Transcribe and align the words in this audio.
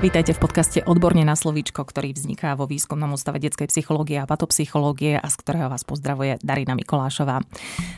Vítajte 0.00 0.32
v 0.32 0.40
podcaste 0.40 0.80
Odborne 0.88 1.28
na 1.28 1.36
slovíčko, 1.36 1.84
ktorý 1.84 2.16
vzniká 2.16 2.56
vo 2.56 2.64
Výskumnom 2.64 3.12
ústave 3.12 3.36
detskej 3.36 3.68
psychológie 3.68 4.16
a 4.16 4.24
patopsychológie 4.24 5.20
a 5.20 5.28
z 5.28 5.36
ktorého 5.36 5.68
vás 5.68 5.84
pozdravuje 5.84 6.40
Darina 6.40 6.72
Mikolášová. 6.72 7.44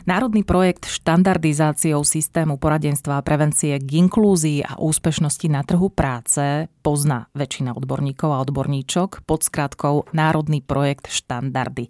Národný 0.03 0.43
projekt 0.43 0.83
štandardizáciou 0.83 2.03
systému 2.03 2.59
poradenstva 2.59 3.23
a 3.23 3.25
prevencie 3.25 3.79
k 3.79 4.03
inklúzii 4.03 4.67
a 4.67 4.83
úspešnosti 4.83 5.47
na 5.47 5.63
trhu 5.63 5.87
práce 5.87 6.67
pozná 6.83 7.31
väčšina 7.39 7.71
odborníkov 7.71 8.35
a 8.35 8.43
odborníčok 8.43 9.23
pod 9.23 9.47
skratkou 9.47 10.11
Národný 10.11 10.59
projekt 10.59 11.07
štandardy. 11.07 11.87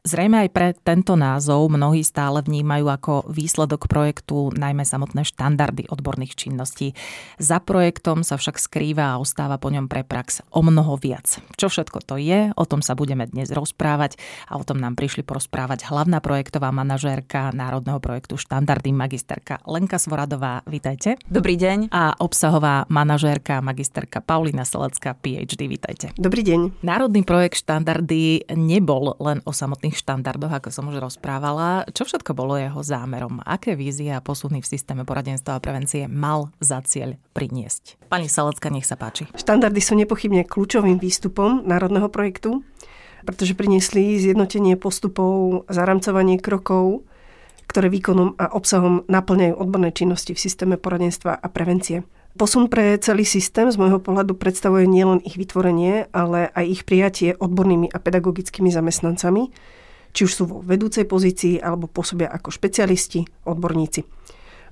Zrejme 0.00 0.48
aj 0.48 0.50
pre 0.56 0.72
tento 0.72 1.12
názov 1.12 1.68
mnohí 1.68 2.00
stále 2.00 2.40
vnímajú 2.40 2.88
ako 2.88 3.14
výsledok 3.28 3.84
projektu 3.84 4.48
najmä 4.48 4.80
samotné 4.80 5.28
štandardy 5.28 5.92
odborných 5.92 6.40
činností. 6.40 6.96
Za 7.36 7.60
projektom 7.60 8.24
sa 8.24 8.40
však 8.40 8.56
skrýva 8.56 9.12
a 9.12 9.20
ostáva 9.20 9.60
po 9.60 9.68
ňom 9.68 9.92
pre 9.92 10.00
prax 10.00 10.40
o 10.56 10.64
mnoho 10.64 10.96
viac. 10.96 11.36
Čo 11.60 11.68
všetko 11.68 12.00
to 12.00 12.16
je, 12.16 12.48
o 12.48 12.64
tom 12.64 12.80
sa 12.80 12.96
budeme 12.96 13.28
dnes 13.28 13.52
rozprávať 13.52 14.16
a 14.48 14.56
o 14.56 14.64
tom 14.64 14.80
nám 14.80 14.96
prišli 14.96 15.20
porozprávať 15.20 15.92
hlavná 15.92 16.24
projektová 16.24 16.72
manažérka 16.72 17.52
Národného 17.52 18.00
projektu 18.00 18.40
Štandardy 18.40 18.96
magisterka 18.96 19.60
Lenka 19.68 20.00
Svoradová. 20.00 20.64
Vítajte. 20.64 21.20
Dobrý 21.28 21.60
deň. 21.60 21.92
A 21.92 22.16
obsahová 22.16 22.88
manažérka 22.88 23.60
magisterka 23.60 24.24
Paulina 24.24 24.64
Selecka, 24.64 25.12
PhD. 25.12 25.68
Vítajte. 25.68 26.16
Dobrý 26.16 26.40
deň. 26.40 26.80
Národný 26.80 27.20
projekt 27.20 27.60
Štandardy 27.68 28.48
nebol 28.56 29.12
len 29.20 29.44
o 29.44 29.52
samotných 29.52 29.89
štandardoch, 29.96 30.50
ako 30.50 30.68
som 30.70 30.88
už 30.90 31.00
rozprávala. 31.00 31.88
Čo 31.90 32.06
všetko 32.06 32.36
bolo 32.36 32.58
jeho 32.58 32.80
zámerom? 32.82 33.42
Aké 33.42 33.74
vízie 33.74 34.10
a 34.14 34.24
posuny 34.24 34.62
v 34.62 34.70
systéme 34.70 35.02
poradenstva 35.02 35.56
a 35.56 35.62
prevencie 35.62 36.06
mal 36.06 36.52
za 36.62 36.84
cieľ 36.84 37.18
priniesť? 37.32 37.96
Pani 38.10 38.30
Salecka, 38.30 38.70
nech 38.70 38.86
sa 38.86 38.94
páči. 38.94 39.26
Štandardy 39.34 39.80
sú 39.82 39.98
nepochybne 39.98 40.46
kľúčovým 40.46 41.00
výstupom 41.00 41.66
národného 41.66 42.08
projektu, 42.08 42.62
pretože 43.24 43.52
priniesli 43.52 44.16
zjednotenie 44.16 44.80
postupov, 44.80 45.64
zaramcovanie 45.68 46.40
krokov, 46.40 47.04
ktoré 47.70 47.86
výkonom 47.86 48.34
a 48.40 48.50
obsahom 48.50 49.06
naplňajú 49.06 49.54
odborné 49.54 49.94
činnosti 49.94 50.34
v 50.34 50.42
systéme 50.42 50.74
poradenstva 50.74 51.38
a 51.38 51.46
prevencie. 51.46 52.02
Posun 52.34 52.70
pre 52.70 52.94
celý 53.02 53.26
systém 53.26 53.66
z 53.70 53.78
môjho 53.78 53.98
pohľadu 53.98 54.38
predstavuje 54.38 54.86
nielen 54.86 55.18
ich 55.26 55.34
vytvorenie, 55.34 56.06
ale 56.14 56.46
aj 56.54 56.64
ich 56.66 56.82
prijatie 56.86 57.34
odbornými 57.34 57.90
a 57.90 57.98
pedagogickými 57.98 58.70
zamestnancami, 58.70 59.50
či 60.10 60.26
už 60.26 60.32
sú 60.32 60.42
vo 60.46 60.58
vedúcej 60.62 61.06
pozícii 61.06 61.62
alebo 61.62 61.86
pôsobia 61.86 62.30
ako 62.30 62.50
špecialisti, 62.50 63.26
odborníci. 63.46 64.02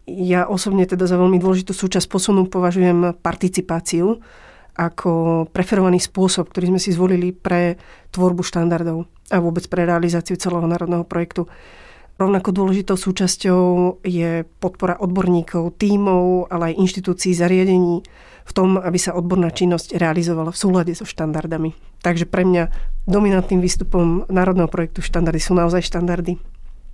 Ja 0.09 0.49
osobne 0.49 0.89
teda 0.89 1.05
za 1.05 1.21
veľmi 1.21 1.37
dôležitú 1.37 1.77
súčasť 1.77 2.09
posunu 2.09 2.49
považujem 2.49 3.21
participáciu 3.21 4.19
ako 4.79 5.45
preferovaný 5.51 5.99
spôsob, 5.99 6.55
ktorý 6.55 6.73
sme 6.73 6.81
si 6.81 6.95
zvolili 6.95 7.35
pre 7.35 7.77
tvorbu 8.15 8.47
štandardov 8.47 9.11
a 9.35 9.37
vôbec 9.43 9.67
pre 9.67 9.85
realizáciu 9.85 10.39
celého 10.39 10.65
národného 10.65 11.03
projektu. 11.03 11.51
Rovnako 12.19 12.51
dôležitou 12.51 12.99
súčasťou 12.99 13.63
je 14.03 14.43
podpora 14.59 14.99
odborníkov, 14.99 15.79
tímov, 15.79 16.51
ale 16.51 16.75
aj 16.75 16.83
inštitúcií, 16.83 17.31
zariadení 17.31 18.03
v 18.43 18.53
tom, 18.57 18.75
aby 18.75 18.99
sa 18.99 19.15
odborná 19.15 19.55
činnosť 19.55 19.95
realizovala 19.95 20.51
v 20.51 20.59
súlade 20.59 20.93
so 20.99 21.07
štandardami. 21.07 21.79
Takže 22.03 22.27
pre 22.27 22.43
mňa 22.43 22.75
dominantným 23.07 23.63
výstupom 23.63 24.27
národného 24.27 24.67
projektu 24.67 24.99
štandardy 24.99 25.39
sú 25.39 25.55
naozaj 25.55 25.87
štandardy. 25.87 26.43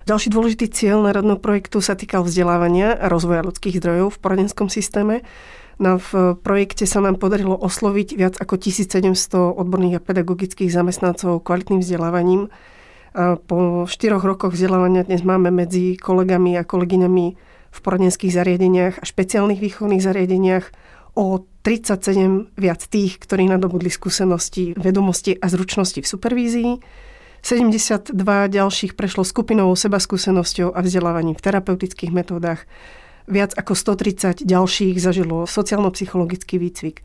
Ďalší 0.05 0.29
dôležitý 0.29 0.69
cieľ 0.69 1.01
národného 1.01 1.41
projektu 1.41 1.81
sa 1.81 1.97
týkal 1.97 2.21
vzdelávania 2.21 2.93
a 2.93 3.09
rozvoja 3.09 3.41
ľudských 3.41 3.81
zdrojov 3.81 4.13
v 4.13 4.21
poradenskom 4.21 4.69
systéme. 4.69 5.25
No 5.81 5.97
v 5.97 6.37
projekte 6.37 6.85
sa 6.85 7.01
nám 7.01 7.17
podarilo 7.17 7.57
osloviť 7.57 8.13
viac 8.13 8.37
ako 8.37 8.61
1700 8.61 9.09
odborných 9.57 9.97
a 9.97 10.05
pedagogických 10.05 10.69
zamestnancov 10.69 11.41
kvalitným 11.41 11.81
vzdelávaním. 11.81 12.53
Po 13.47 13.87
štyroch 13.87 14.27
rokoch 14.27 14.51
vzdelávania 14.51 15.07
dnes 15.07 15.23
máme 15.23 15.47
medzi 15.47 15.95
kolegami 15.95 16.59
a 16.59 16.67
kolegyňami 16.67 17.25
v 17.71 17.79
poradenských 17.79 18.35
zariadeniach 18.35 18.99
a 18.99 19.07
špeciálnych 19.07 19.63
výchovných 19.63 20.03
zariadeniach 20.03 20.65
o 21.15 21.47
37 21.63 22.59
viac 22.59 22.83
tých, 22.91 23.15
ktorí 23.23 23.47
nadobudli 23.47 23.87
skúsenosti, 23.87 24.75
vedomosti 24.75 25.31
a 25.39 25.47
zručnosti 25.47 26.03
v 26.03 26.11
supervízii 26.11 26.71
72 27.39 28.19
ďalších 28.51 28.99
prešlo 28.99 29.23
skupinovou 29.23 29.79
seba 29.79 30.01
skúsenosťou 30.01 30.75
a 30.75 30.83
vzdelávaním 30.83 31.39
v 31.39 31.45
terapeutických 31.45 32.11
metódach. 32.11 32.67
Viac 33.31 33.55
ako 33.55 33.79
130 33.79 34.43
ďalších 34.43 34.99
zažilo 34.99 35.47
sociálno-psychologický 35.47 36.59
výcvik. 36.59 36.99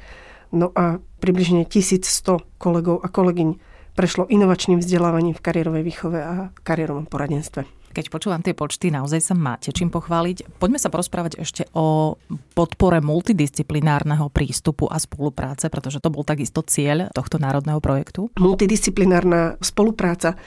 No 0.50 0.75
a 0.75 0.98
približne 1.22 1.71
1100 1.71 2.42
kolegov 2.59 2.98
a 2.98 3.12
kolegyň 3.12 3.69
prešlo 3.94 4.26
inovačným 4.30 4.78
vzdelávaním 4.80 5.34
v 5.36 5.44
kariérovej 5.44 5.82
výchove 5.84 6.18
a 6.20 6.32
kariérovom 6.62 7.06
poradenstve. 7.06 7.66
Keď 7.90 8.06
počúvam 8.06 8.38
tie 8.38 8.54
počty, 8.54 8.94
naozaj 8.94 9.18
sa 9.18 9.34
máte 9.34 9.74
čím 9.74 9.90
pochváliť. 9.90 10.62
Poďme 10.62 10.78
sa 10.78 10.94
porozprávať 10.94 11.42
ešte 11.42 11.66
o 11.74 12.14
podpore 12.54 13.02
multidisciplinárneho 13.02 14.30
prístupu 14.30 14.86
a 14.86 14.94
spolupráce, 15.02 15.66
pretože 15.66 15.98
to 15.98 16.06
bol 16.06 16.22
takisto 16.22 16.62
cieľ 16.62 17.10
tohto 17.10 17.42
národného 17.42 17.82
projektu. 17.82 18.30
Multidisciplinárna 18.38 19.58
spolupráca 19.58 20.38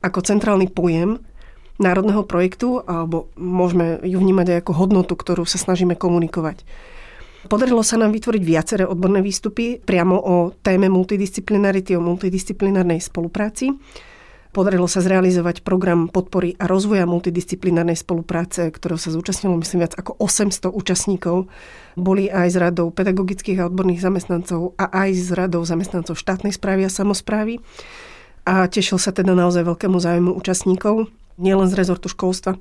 ako 0.00 0.24
centrálny 0.24 0.72
pojem 0.72 1.20
národného 1.76 2.24
projektu, 2.24 2.80
alebo 2.88 3.28
môžeme 3.36 4.00
ju 4.02 4.18
vnímať 4.18 4.46
aj 4.56 4.58
ako 4.64 4.72
hodnotu, 4.80 5.12
ktorú 5.12 5.44
sa 5.44 5.60
snažíme 5.60 5.92
komunikovať. 5.92 6.64
Podarilo 7.46 7.86
sa 7.86 7.94
nám 7.94 8.10
vytvoriť 8.10 8.42
viaceré 8.42 8.82
odborné 8.82 9.22
výstupy 9.22 9.78
priamo 9.78 10.18
o 10.18 10.50
téme 10.58 10.90
multidisciplinarity, 10.90 11.94
o 11.94 12.02
multidisciplinárnej 12.02 12.98
spolupráci. 12.98 13.70
Podarilo 14.50 14.90
sa 14.90 14.98
zrealizovať 14.98 15.62
program 15.62 16.10
podpory 16.10 16.58
a 16.58 16.66
rozvoja 16.66 17.06
multidisciplinárnej 17.06 17.94
spolupráce, 17.94 18.72
ktorého 18.74 18.98
sa 18.98 19.14
zúčastnilo 19.14 19.54
myslím 19.60 19.86
viac 19.86 19.94
ako 19.94 20.18
800 20.18 20.72
účastníkov. 20.74 21.46
Boli 21.94 22.26
aj 22.26 22.48
z 22.50 22.56
radou 22.58 22.90
pedagogických 22.90 23.62
a 23.62 23.68
odborných 23.70 24.02
zamestnancov 24.02 24.74
a 24.74 24.90
aj 25.06 25.14
z 25.14 25.28
radou 25.38 25.62
zamestnancov 25.62 26.18
štátnej 26.18 26.56
správy 26.56 26.88
a 26.88 26.90
samozprávy. 26.90 27.62
A 28.48 28.66
tešil 28.66 28.98
sa 28.98 29.14
teda 29.14 29.36
naozaj 29.36 29.62
veľkému 29.62 30.00
zájmu 30.00 30.32
účastníkov, 30.34 31.12
nielen 31.38 31.68
z 31.70 31.78
rezortu 31.78 32.08
školstva. 32.10 32.56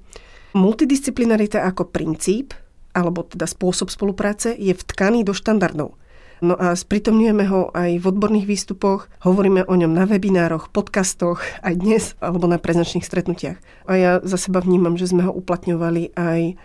Multidisciplinarita 0.53 1.63
ako 1.63 1.87
princíp, 1.87 2.51
alebo 2.97 3.21
teda 3.21 3.45
spôsob 3.45 3.93
spolupráce, 3.93 4.57
je 4.57 4.73
vtkaný 4.73 5.21
do 5.21 5.37
štandardov– 5.37 5.93
No 6.37 6.53
a 6.53 6.77
sprítomňujeme 6.77 7.49
ho 7.49 7.73
aj 7.73 7.97
v 7.97 8.05
odborných 8.05 8.45
výstupoch, 8.45 9.09
hovoríme 9.25 9.65
o 9.65 9.73
ňom 9.73 9.89
na 9.89 10.05
webinároch, 10.05 10.69
podcastoch, 10.69 11.41
aj 11.65 11.73
dnes, 11.81 12.03
alebo 12.21 12.45
na 12.45 12.61
prezenčných 12.61 13.05
stretnutiach. 13.05 13.57
A 13.89 13.93
ja 13.97 14.11
za 14.21 14.37
seba 14.37 14.61
vnímam, 14.61 15.01
že 15.01 15.09
sme 15.09 15.25
ho 15.25 15.33
uplatňovali 15.33 16.13
aj 16.13 16.41
e, 16.45 16.55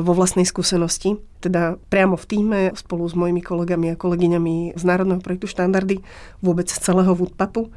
vo 0.00 0.12
vlastnej 0.16 0.48
skúsenosti, 0.48 1.20
teda 1.44 1.76
priamo 1.92 2.16
v 2.16 2.28
týme 2.32 2.60
spolu 2.72 3.04
s 3.04 3.12
mojimi 3.12 3.44
kolegami 3.44 3.92
a 3.92 4.00
kolegyňami 4.00 4.80
z 4.80 4.82
Národného 4.88 5.20
projektu 5.20 5.52
Štandardy, 5.52 6.00
vôbec 6.40 6.72
z 6.72 6.80
celého 6.80 7.12
Woodpapu 7.12 7.68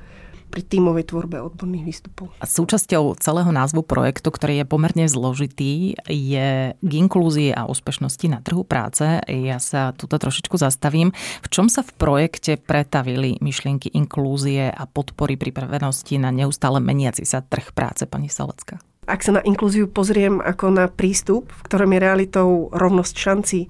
pri 0.53 0.61
tímovej 0.61 1.09
tvorbe 1.09 1.41
odborných 1.41 1.81
výstupov. 1.81 2.29
A 2.37 2.45
súčasťou 2.45 3.17
celého 3.17 3.49
názvu 3.49 3.81
projektu, 3.81 4.29
ktorý 4.29 4.61
je 4.61 4.69
pomerne 4.69 5.09
zložitý, 5.09 5.97
je 6.05 6.77
k 6.77 6.91
inklúzii 6.93 7.57
a 7.57 7.65
úspešnosti 7.65 8.29
na 8.29 8.37
trhu 8.45 8.61
práce. 8.61 9.01
Ja 9.25 9.57
sa 9.57 9.97
tuto 9.97 10.21
trošičku 10.21 10.61
zastavím. 10.61 11.09
V 11.41 11.47
čom 11.49 11.73
sa 11.73 11.81
v 11.81 11.97
projekte 11.97 12.61
pretavili 12.61 13.41
myšlienky 13.41 13.89
inklúzie 13.97 14.69
a 14.69 14.85
podpory 14.85 15.41
pripravenosti 15.41 16.21
na 16.21 16.29
neustále 16.29 16.77
meniaci 16.77 17.25
sa 17.25 17.41
trh 17.41 17.73
práce, 17.73 18.05
pani 18.05 18.29
Salecka? 18.29 18.77
Ak 19.09 19.25
sa 19.25 19.35
na 19.35 19.41
inklúziu 19.41 19.89
pozriem 19.89 20.37
ako 20.37 20.69
na 20.69 20.85
prístup, 20.85 21.49
v 21.49 21.61
ktorom 21.65 21.91
je 21.91 21.99
realitou 21.99 22.49
rovnosť 22.71 23.15
šancí, 23.17 23.61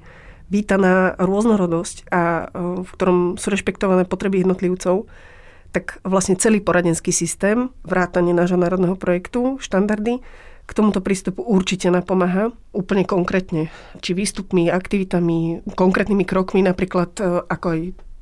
vítaná 0.54 1.18
rôznorodosť 1.18 2.12
a 2.14 2.22
e, 2.52 2.86
v 2.86 2.90
ktorom 2.94 3.18
sú 3.42 3.48
rešpektované 3.50 4.06
potreby 4.06 4.46
jednotlivcov, 4.46 5.10
tak 5.74 5.98
vlastne 6.06 6.38
celý 6.38 6.62
poradenský 6.62 7.10
systém, 7.10 7.74
vrátanie 7.82 8.32
nášho 8.32 8.62
národného 8.62 8.94
projektu, 8.94 9.58
štandardy, 9.58 10.22
k 10.64 10.72
tomuto 10.72 11.04
prístupu 11.04 11.44
určite 11.44 11.92
napomáha 11.92 12.56
úplne 12.72 13.04
konkrétne. 13.04 13.68
Či 14.00 14.16
výstupmi, 14.16 14.72
aktivitami, 14.72 15.68
konkrétnymi 15.76 16.24
krokmi, 16.24 16.64
napríklad 16.64 17.12
e, 17.20 17.44
ako 17.44 17.66
aj 17.68 17.80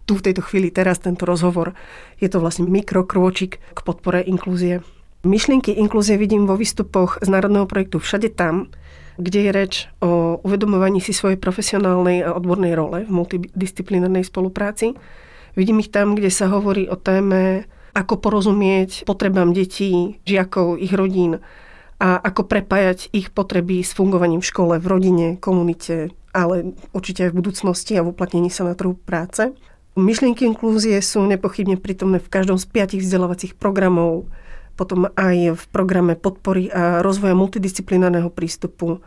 tu 0.09 0.17
v 0.17 0.25
tejto 0.25 0.41
chvíli 0.41 0.73
teraz 0.73 0.97
tento 0.97 1.29
rozhovor. 1.29 1.77
Je 2.17 2.25
to 2.31 2.41
vlastne 2.41 2.65
mikrokrôčik 2.65 3.61
k 3.61 3.79
podpore 3.85 4.25
inklúzie. 4.25 4.81
Myšlienky 5.21 5.77
inklúzie 5.77 6.17
vidím 6.17 6.49
vo 6.49 6.57
výstupoch 6.57 7.21
z 7.21 7.29
národného 7.29 7.69
projektu 7.69 8.01
všade 8.01 8.33
tam, 8.33 8.73
kde 9.21 9.39
je 9.45 9.51
reč 9.53 9.73
o 10.01 10.41
uvedomovaní 10.41 10.97
si 10.97 11.13
svojej 11.13 11.37
profesionálnej 11.37 12.25
a 12.25 12.33
odbornej 12.33 12.73
role 12.73 13.05
v 13.05 13.11
multidisciplinárnej 13.13 14.25
spolupráci, 14.25 14.97
Vidím 15.55 15.83
ich 15.83 15.91
tam, 15.91 16.15
kde 16.15 16.31
sa 16.31 16.47
hovorí 16.47 16.87
o 16.87 16.95
téme 16.95 17.67
ako 17.91 18.23
porozumieť 18.23 19.03
potrebám 19.03 19.51
detí, 19.51 20.23
žiakov, 20.23 20.79
ich 20.79 20.95
rodín 20.95 21.43
a 22.01 22.17
ako 22.17 22.47
prepájať 22.49 23.13
ich 23.13 23.29
potreby 23.29 23.83
s 23.85 23.93
fungovaním 23.93 24.41
v 24.41 24.49
škole, 24.49 24.73
v 24.81 24.87
rodine, 24.89 25.27
komunite, 25.37 26.09
ale 26.33 26.73
určite 26.95 27.27
aj 27.27 27.35
v 27.35 27.39
budúcnosti 27.43 27.93
a 27.99 28.01
v 28.01 28.15
uplatnení 28.15 28.49
sa 28.49 28.65
na 28.65 28.73
trhu 28.73 28.97
práce. 28.97 29.53
Myšlienky 29.99 30.47
inklúzie 30.47 30.97
sú 31.03 31.21
nepochybne 31.27 31.75
prítomné 31.75 32.23
v 32.23 32.31
každom 32.31 32.55
z 32.55 32.65
piatich 32.71 33.03
vzdelávacích 33.03 33.59
programov, 33.59 34.31
potom 34.79 35.11
aj 35.13 35.59
v 35.59 35.63
programe 35.69 36.15
podpory 36.15 36.71
a 36.71 37.03
rozvoja 37.03 37.35
multidisciplinárneho 37.35 38.31
prístupu. 38.31 39.03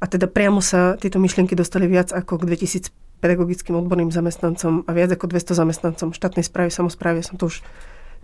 A 0.00 0.08
teda 0.08 0.30
priamo 0.30 0.64
sa 0.64 0.96
tieto 0.96 1.20
myšlienky 1.20 1.52
dostali 1.52 1.90
viac 1.90 2.14
ako 2.14 2.40
k 2.40 2.56
2000 2.56 3.09
pedagogickým 3.20 3.76
odborným 3.76 4.10
zamestnancom 4.10 4.88
a 4.88 4.90
viac 4.96 5.12
ako 5.12 5.28
200 5.28 5.60
zamestnancom 5.60 6.08
štátnej 6.16 6.44
správy, 6.44 6.72
samozprávy. 6.72 7.20
Som 7.20 7.36
to 7.36 7.52
už 7.52 7.60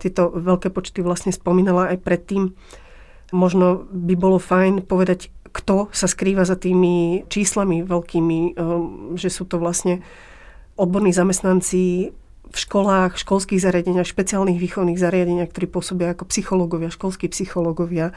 tieto 0.00 0.28
veľké 0.32 0.72
počty 0.72 1.00
vlastne 1.00 1.32
spomínala 1.32 1.92
aj 1.92 2.04
predtým. 2.04 2.52
Možno 3.32 3.88
by 3.90 4.14
bolo 4.16 4.38
fajn 4.38 4.86
povedať, 4.86 5.32
kto 5.50 5.88
sa 5.90 6.06
skrýva 6.06 6.44
za 6.44 6.54
tými 6.54 7.24
číslami 7.32 7.80
veľkými, 7.80 8.38
um, 8.54 9.16
že 9.16 9.32
sú 9.32 9.48
to 9.48 9.56
vlastne 9.56 10.04
odborní 10.76 11.16
zamestnanci 11.16 12.12
v 12.46 12.56
školách, 12.56 13.16
školských 13.18 13.58
zariadeniach, 13.58 14.06
špeciálnych 14.06 14.60
výchovných 14.60 15.00
zariadeniach, 15.00 15.50
ktorí 15.50 15.66
pôsobia 15.66 16.12
ako 16.12 16.28
psychológovia, 16.28 16.92
školskí 16.92 17.32
psychológovia, 17.32 18.12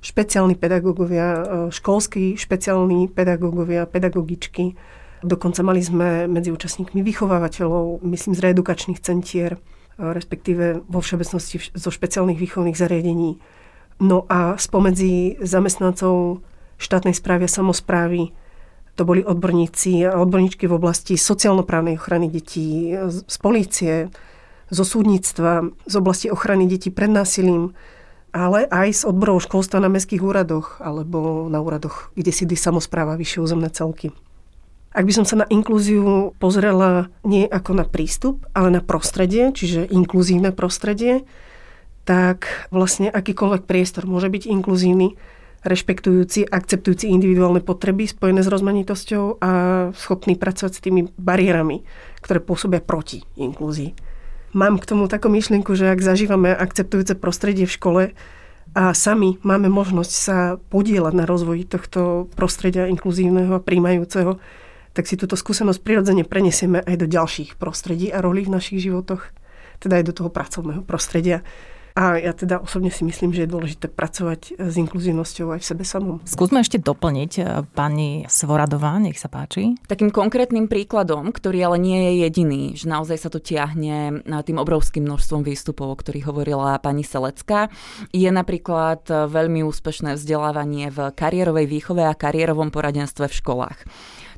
špeciálni 0.00 0.54
pedagógovia, 0.54 1.26
uh, 1.34 1.42
školskí 1.74 2.38
špeciálni 2.38 3.10
pedagógovia, 3.10 3.90
pedagogičky. 3.90 4.78
Dokonca 5.24 5.64
mali 5.64 5.80
sme 5.80 6.28
medzi 6.28 6.52
účastníkmi 6.52 7.00
vychovávateľov, 7.00 8.04
myslím 8.04 8.36
z 8.36 8.44
reedukačných 8.44 9.00
centier, 9.00 9.56
uh, 9.56 10.12
respektíve 10.12 10.84
vo 10.84 11.00
všeobecnosti 11.00 11.72
zo 11.72 11.88
špeciálnych 11.88 12.36
výchovných 12.36 12.76
zariadení 12.76 13.40
No 14.02 14.26
a 14.26 14.58
spomedzi 14.58 15.38
zamestnancov 15.38 16.42
štátnej 16.82 17.14
správy 17.14 17.46
a 17.46 17.50
samozprávy 17.50 18.20
to 18.98 19.06
boli 19.06 19.22
odborníci 19.22 20.06
a 20.06 20.18
odborníčky 20.18 20.66
v 20.66 20.76
oblasti 20.78 21.14
sociálno-právnej 21.14 21.98
ochrany 21.98 22.30
detí, 22.30 22.94
z 23.06 23.36
polície, 23.38 24.10
zo 24.70 24.84
súdnictva, 24.86 25.70
z 25.86 25.94
oblasti 25.94 26.26
ochrany 26.30 26.66
detí 26.66 26.90
pred 26.90 27.10
násilím, 27.10 27.74
ale 28.34 28.66
aj 28.66 29.02
z 29.02 29.02
odborov 29.06 29.46
školstva 29.46 29.78
na 29.78 29.90
mestských 29.90 30.22
úradoch 30.22 30.82
alebo 30.82 31.46
na 31.46 31.62
úradoch, 31.62 32.10
kde 32.18 32.34
sídli 32.34 32.58
samozpráva 32.58 33.14
vyššie 33.14 33.42
územné 33.46 33.70
celky. 33.70 34.10
Ak 34.94 35.02
by 35.02 35.12
som 35.12 35.26
sa 35.26 35.42
na 35.42 35.46
inklúziu 35.50 36.30
pozrela 36.38 37.10
nie 37.26 37.50
ako 37.50 37.82
na 37.82 37.82
prístup, 37.82 38.46
ale 38.54 38.78
na 38.78 38.78
prostredie, 38.78 39.50
čiže 39.50 39.90
inkluzívne 39.90 40.54
prostredie, 40.54 41.26
tak 42.06 42.46
vlastne 42.70 43.10
akýkoľvek 43.10 43.66
priestor 43.66 44.06
môže 44.06 44.30
byť 44.30 44.46
inkluzívny, 44.46 45.18
rešpektujúci, 45.64 46.46
akceptujúci 46.46 47.08
individuálne 47.08 47.64
potreby 47.64 48.04
spojené 48.04 48.44
s 48.44 48.52
rozmanitosťou 48.52 49.40
a 49.40 49.50
schopný 49.96 50.36
pracovať 50.36 50.72
s 50.76 50.84
tými 50.84 51.08
bariérami, 51.16 51.82
ktoré 52.20 52.38
pôsobia 52.38 52.84
proti 52.84 53.24
inklúzii. 53.40 53.96
Mám 54.54 54.78
k 54.78 54.86
tomu 54.86 55.10
takú 55.10 55.26
myšlienku, 55.32 55.74
že 55.74 55.90
ak 55.90 56.04
zažívame 56.04 56.54
akceptujúce 56.54 57.18
prostredie 57.18 57.66
v 57.66 57.74
škole 57.74 58.02
a 58.76 58.82
sami 58.94 59.40
máme 59.42 59.66
možnosť 59.72 60.12
sa 60.12 60.38
podielať 60.70 61.14
na 61.16 61.24
rozvoji 61.26 61.66
tohto 61.66 62.30
prostredia 62.38 62.86
inkluzívneho 62.86 63.58
a 63.58 63.64
príjmajúceho, 63.64 64.38
tak 64.94 65.10
si 65.10 65.18
túto 65.18 65.34
skúsenosť 65.34 65.82
prirodzene 65.82 66.22
prenesieme 66.22 66.80
aj 66.80 66.96
do 67.02 67.06
ďalších 67.10 67.58
prostredí 67.58 68.14
a 68.14 68.22
rolí 68.22 68.46
v 68.46 68.54
našich 68.54 68.78
životoch, 68.78 69.34
teda 69.82 70.00
aj 70.00 70.04
do 70.06 70.14
toho 70.14 70.30
pracovného 70.30 70.86
prostredia. 70.86 71.42
A 71.94 72.18
ja 72.18 72.34
teda 72.34 72.58
osobne 72.58 72.90
si 72.90 73.06
myslím, 73.06 73.30
že 73.30 73.46
je 73.46 73.54
dôležité 73.54 73.86
pracovať 73.86 74.58
s 74.58 74.74
inkluzívnosťou 74.82 75.54
aj 75.54 75.60
v 75.62 75.68
sebe 75.70 75.84
samom. 75.86 76.18
Skúsme 76.26 76.58
ešte 76.58 76.82
doplniť 76.82 77.32
e, 77.38 77.42
pani 77.70 78.26
Svoradová, 78.26 78.98
nech 78.98 79.14
sa 79.14 79.30
páči. 79.30 79.78
Takým 79.86 80.10
konkrétnym 80.10 80.66
príkladom, 80.66 81.30
ktorý 81.30 81.70
ale 81.70 81.78
nie 81.78 81.98
je 82.02 82.12
jediný, 82.26 82.62
že 82.74 82.90
naozaj 82.90 83.22
sa 83.22 83.30
to 83.30 83.38
tiahne 83.38 84.26
tým 84.26 84.58
obrovským 84.58 85.06
množstvom 85.06 85.46
výstupov, 85.46 85.94
o 85.94 86.00
ktorých 86.02 86.26
hovorila 86.26 86.82
pani 86.82 87.06
Selecka, 87.06 87.70
je 88.10 88.26
napríklad 88.26 89.06
veľmi 89.06 89.62
úspešné 89.62 90.18
vzdelávanie 90.18 90.90
v 90.90 91.14
kariérovej 91.14 91.70
výchove 91.70 92.02
a 92.02 92.18
kariérovom 92.18 92.74
poradenstve 92.74 93.30
v 93.30 93.38
školách. 93.38 93.78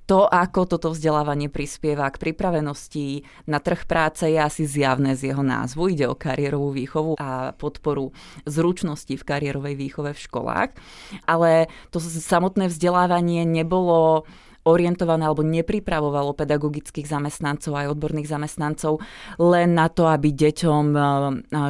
To, 0.07 0.31
ako 0.31 0.71
toto 0.71 0.95
vzdelávanie 0.95 1.51
prispieva 1.51 2.07
k 2.15 2.31
pripravenosti 2.31 3.27
na 3.51 3.59
trh 3.59 3.91
práce, 3.91 4.23
je 4.31 4.39
asi 4.39 4.63
zjavné 4.63 5.19
z 5.19 5.35
jeho 5.35 5.43
názvu. 5.43 5.91
Ide 5.91 6.07
o 6.07 6.15
kariérovú 6.15 6.71
výchovu 6.71 7.19
a 7.19 7.51
podporu 7.59 8.15
zručností 8.47 9.19
v 9.19 9.27
kariérovej 9.27 9.75
výchove 9.75 10.15
v 10.15 10.23
školách. 10.31 10.71
Ale 11.27 11.67
to 11.91 11.99
samotné 11.99 12.71
vzdelávanie 12.71 13.43
nebolo 13.43 14.23
orientované 14.67 15.27
alebo 15.27 15.47
nepripravovalo 15.47 16.35
pedagogických 16.35 17.07
zamestnancov 17.07 17.71
aj 17.79 17.95
odborných 17.95 18.27
zamestnancov 18.27 18.99
len 19.39 19.79
na 19.79 19.87
to, 19.87 20.11
aby 20.11 20.35
deťom, 20.35 20.85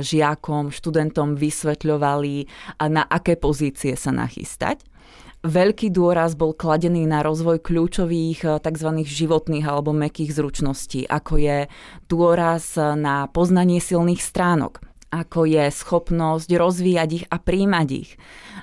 žiakom, 0.01 0.73
študentom 0.73 1.37
vysvetľovali, 1.37 2.35
na 2.89 3.05
aké 3.05 3.37
pozície 3.37 3.93
sa 4.01 4.17
nachystať 4.17 4.81
Veľký 5.47 5.95
dôraz 5.95 6.35
bol 6.35 6.59
kladený 6.59 7.07
na 7.07 7.23
rozvoj 7.23 7.63
kľúčových 7.63 8.41
eh, 8.43 8.59
tzv. 8.59 8.91
životných 9.07 9.63
alebo 9.63 9.95
mekých 9.95 10.35
zručností, 10.35 11.07
ako 11.07 11.39
je 11.39 11.59
dôraz 12.11 12.75
na 12.79 13.31
poznanie 13.31 13.79
silných 13.79 14.19
stránok, 14.19 14.83
ako 15.11 15.47
je 15.47 15.71
schopnosť 15.71 16.49
rozvíjať 16.51 17.11
ich 17.13 17.25
a 17.31 17.37
príjmať 17.39 17.89
ich, 17.95 18.11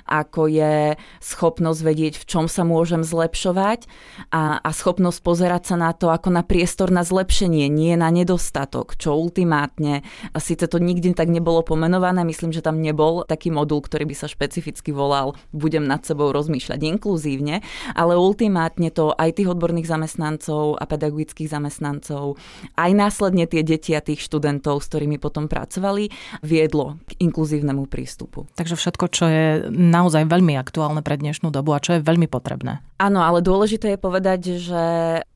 ako 0.04 0.50
je 0.50 0.94
schopnosť 1.24 1.80
vedieť, 1.80 2.14
v 2.20 2.24
čom 2.28 2.44
sa 2.46 2.62
môžem 2.62 3.00
zlepšovať 3.00 3.88
a, 4.28 4.60
a 4.60 4.70
schopnosť 4.70 5.18
pozerať 5.24 5.62
sa 5.72 5.76
na 5.80 5.90
to 5.96 6.12
ako 6.12 6.28
na 6.28 6.44
priestor 6.44 6.92
na 6.92 7.02
zlepšenie, 7.06 7.72
nie 7.72 7.96
na 7.96 8.12
nedostatok, 8.12 8.98
čo 9.00 9.16
ultimátne, 9.16 10.04
a 10.32 10.38
síce 10.38 10.68
to 10.68 10.76
nikdy 10.76 11.16
tak 11.16 11.32
nebolo 11.32 11.64
pomenované, 11.64 12.24
myslím, 12.28 12.52
že 12.52 12.64
tam 12.64 12.84
nebol 12.84 13.24
taký 13.24 13.48
modul, 13.48 13.80
ktorý 13.80 14.04
by 14.08 14.16
sa 14.16 14.28
špecificky 14.28 14.92
volal 14.92 15.36
budem 15.52 15.86
nad 15.86 16.04
sebou 16.04 16.34
rozmýšľať 16.34 16.80
inkluzívne, 16.84 17.64
ale 17.96 18.18
ultimátne 18.18 18.92
to 18.92 19.14
aj 19.16 19.40
tých 19.40 19.48
odborných 19.48 19.88
zamestnancov 19.88 20.76
a 20.76 20.84
pedagogických 20.84 21.48
zamestnancov, 21.48 22.36
aj 22.76 22.90
následne 22.92 23.48
tie 23.48 23.62
deti 23.64 23.96
a 23.96 24.04
tých 24.04 24.20
študentov, 24.20 24.82
s 24.82 24.90
ktorými 24.90 25.16
potom 25.16 25.46
pracovali, 25.48 26.10
viedlo 26.40 26.98
k 27.06 27.20
inkluzívnemu 27.22 27.86
prístupu. 27.86 28.48
Takže 28.56 28.74
všetko, 28.74 29.04
čo 29.12 29.24
je 29.28 29.46
naozaj 29.70 30.26
veľmi 30.26 30.56
aktuálne 30.58 31.04
pre 31.04 31.20
dnešnú 31.20 31.52
dobu 31.52 31.76
a 31.76 31.82
čo 31.82 31.98
je 31.98 32.06
veľmi 32.06 32.26
potrebné. 32.26 32.82
Áno, 32.98 33.20
ale 33.22 33.44
dôležité 33.44 33.94
je 33.94 34.00
povedať, 34.00 34.40
že 34.58 34.84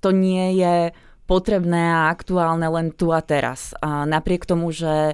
to 0.02 0.11
nie 0.11 0.58
je 0.58 0.90
potrebné 1.28 1.92
a 1.92 2.08
aktuálne 2.08 2.64
len 2.73 2.88
tu 2.90 3.12
a 3.12 3.20
teraz. 3.20 3.76
A 3.84 4.08
napriek 4.08 4.49
tomu, 4.49 4.73
že 4.73 5.12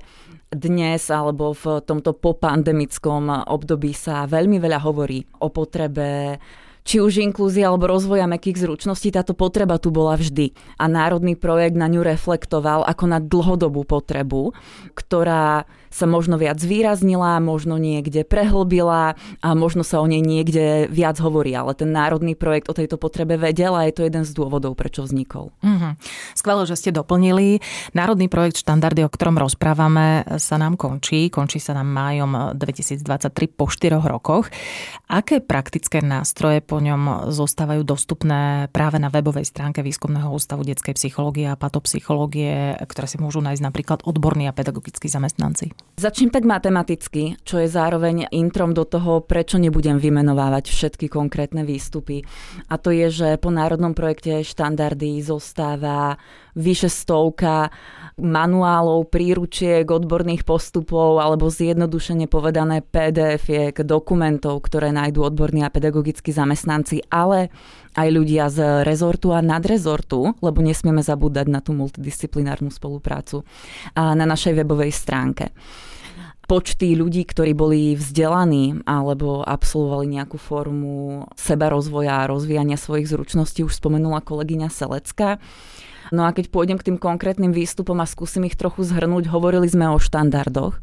dnes 0.54 1.11
alebo 1.11 1.50
v 1.50 1.82
tomto 1.82 2.14
popandemickom 2.14 3.50
období 3.50 3.90
sa 3.90 4.23
veľmi 4.30 4.62
veľa 4.62 4.78
hovorí 4.87 5.26
o 5.42 5.50
potrebe 5.50 6.38
či 6.85 7.00
už 7.00 7.25
inklúzia 7.25 7.73
alebo 7.73 7.88
rozvoja 7.88 8.29
mekých 8.29 8.61
zručností, 8.61 9.09
táto 9.09 9.33
potreba 9.33 9.81
tu 9.81 9.88
bola 9.88 10.21
vždy. 10.21 10.53
A 10.76 10.85
národný 10.85 11.33
projekt 11.35 11.81
na 11.81 11.88
ňu 11.88 12.05
reflektoval 12.05 12.85
ako 12.85 13.05
na 13.09 13.19
dlhodobú 13.25 13.88
potrebu, 13.88 14.53
ktorá 14.93 15.64
sa 15.95 16.11
možno 16.11 16.35
viac 16.35 16.59
zvýraznila, 16.59 17.38
možno 17.38 17.79
niekde 17.79 18.26
prehlbila 18.26 19.14
a 19.14 19.49
možno 19.55 19.87
sa 19.87 20.03
o 20.03 20.07
nej 20.11 20.19
niekde 20.19 20.91
viac 20.91 21.23
hovorí. 21.23 21.55
Ale 21.55 21.79
ten 21.79 21.95
národný 21.95 22.35
projekt 22.35 22.67
o 22.67 22.75
tejto 22.75 22.99
potrebe 22.99 23.38
vedel 23.38 23.79
a 23.79 23.87
je 23.87 23.95
to 23.95 24.03
jeden 24.03 24.26
z 24.26 24.35
dôvodov, 24.35 24.75
prečo 24.75 25.07
vznikol. 25.07 25.55
Mm-hmm. 25.62 25.93
Skvelé, 26.35 26.62
že 26.67 26.75
ste 26.75 26.91
doplnili. 26.91 27.62
Národný 27.95 28.26
projekt 28.26 28.59
štandardy, 28.59 29.07
o 29.07 29.11
ktorom 29.14 29.38
rozprávame, 29.38 30.26
sa 30.43 30.59
nám 30.59 30.75
končí. 30.75 31.31
Končí 31.31 31.62
sa 31.62 31.79
nám 31.79 31.87
májom 31.95 32.59
2023 32.59 33.31
po 33.55 33.71
4 33.71 33.95
rokoch. 34.03 34.50
Aké 35.07 35.38
praktické 35.38 36.03
nástroje 36.03 36.59
po 36.75 36.83
ňom 36.83 37.31
zostávajú 37.31 37.87
dostupné 37.87 38.66
práve 38.75 38.99
na 38.99 39.07
webovej 39.07 39.47
stránke 39.47 39.78
Výskumného 39.78 40.26
ústavu 40.26 40.66
detskej 40.66 40.99
psychológie 40.99 41.47
a 41.47 41.54
patopsychológie, 41.54 42.75
ktoré 42.83 43.07
si 43.07 43.23
môžu 43.23 43.38
nájsť 43.47 43.62
napríklad 43.62 44.02
odborní 44.02 44.50
a 44.50 44.57
pedagogickí 44.57 45.07
zamestnanci? 45.07 45.71
Začnem 45.95 46.35
tak 46.35 46.43
matematicky, 46.43 47.38
čo 47.47 47.62
je 47.62 47.71
zároveň 47.71 48.26
introm 48.35 48.75
do 48.75 48.83
toho, 48.83 49.23
prečo 49.23 49.62
nebudem 49.62 50.02
vymenovávať 50.02 50.75
všetky 50.75 51.07
konkrétne 51.07 51.62
výstupy. 51.62 52.26
A 52.66 52.75
to 52.75 52.90
je, 52.90 53.07
že 53.07 53.38
po 53.38 53.54
národnom 53.54 53.95
projekte 53.95 54.43
štandardy 54.43 55.23
zostáva 55.23 56.19
vyše 56.59 56.90
stovka 56.90 57.71
manuálov, 58.14 59.11
príručiek, 59.11 59.87
odborných 59.87 60.47
postupov 60.47 61.19
alebo 61.19 61.50
zjednodušene 61.50 62.31
povedané 62.31 62.83
pdf 62.83 63.75
dokumentov, 63.83 64.62
ktoré 64.62 64.95
nájdú 64.95 65.26
odborní 65.26 65.66
a 65.66 65.71
pedagogickí 65.71 66.31
zamestnanci, 66.31 66.63
ale 67.12 67.52
aj 67.94 68.09
ľudia 68.11 68.50
z 68.50 68.83
rezortu 68.83 69.30
a 69.30 69.38
nadrezortu, 69.38 70.35
lebo 70.42 70.59
nesmieme 70.64 70.99
zabúdať 70.99 71.47
na 71.47 71.62
tú 71.62 71.76
multidisciplinárnu 71.78 72.75
spoluprácu 72.75 73.47
na 73.94 74.26
našej 74.26 74.59
webovej 74.59 74.90
stránke. 74.90 75.54
počty 76.44 76.92
ľudí, 76.94 77.25
ktorí 77.25 77.56
boli 77.56 77.97
vzdelaní 77.97 78.85
alebo 78.85 79.40
absolvovali 79.42 80.21
nejakú 80.21 80.37
formu 80.37 81.25
seba 81.35 81.73
rozvoja 81.73 82.25
a 82.25 82.28
rozvíjania 82.28 82.76
svojich 82.76 83.09
zručností, 83.09 83.64
už 83.64 83.80
spomenula 83.80 84.21
kolegyňa 84.21 84.68
Selecka. 84.68 85.40
No 86.12 86.28
a 86.28 86.37
keď 86.37 86.52
pôjdem 86.52 86.76
k 86.76 86.92
tým 86.92 86.99
konkrétnym 87.00 87.50
výstupom 87.50 87.97
a 87.99 88.06
skúsim 88.06 88.44
ich 88.44 88.61
trochu 88.61 88.85
zhrnúť, 88.85 89.33
hovorili 89.33 89.66
sme 89.66 89.88
o 89.88 89.97
štandardoch 89.97 90.76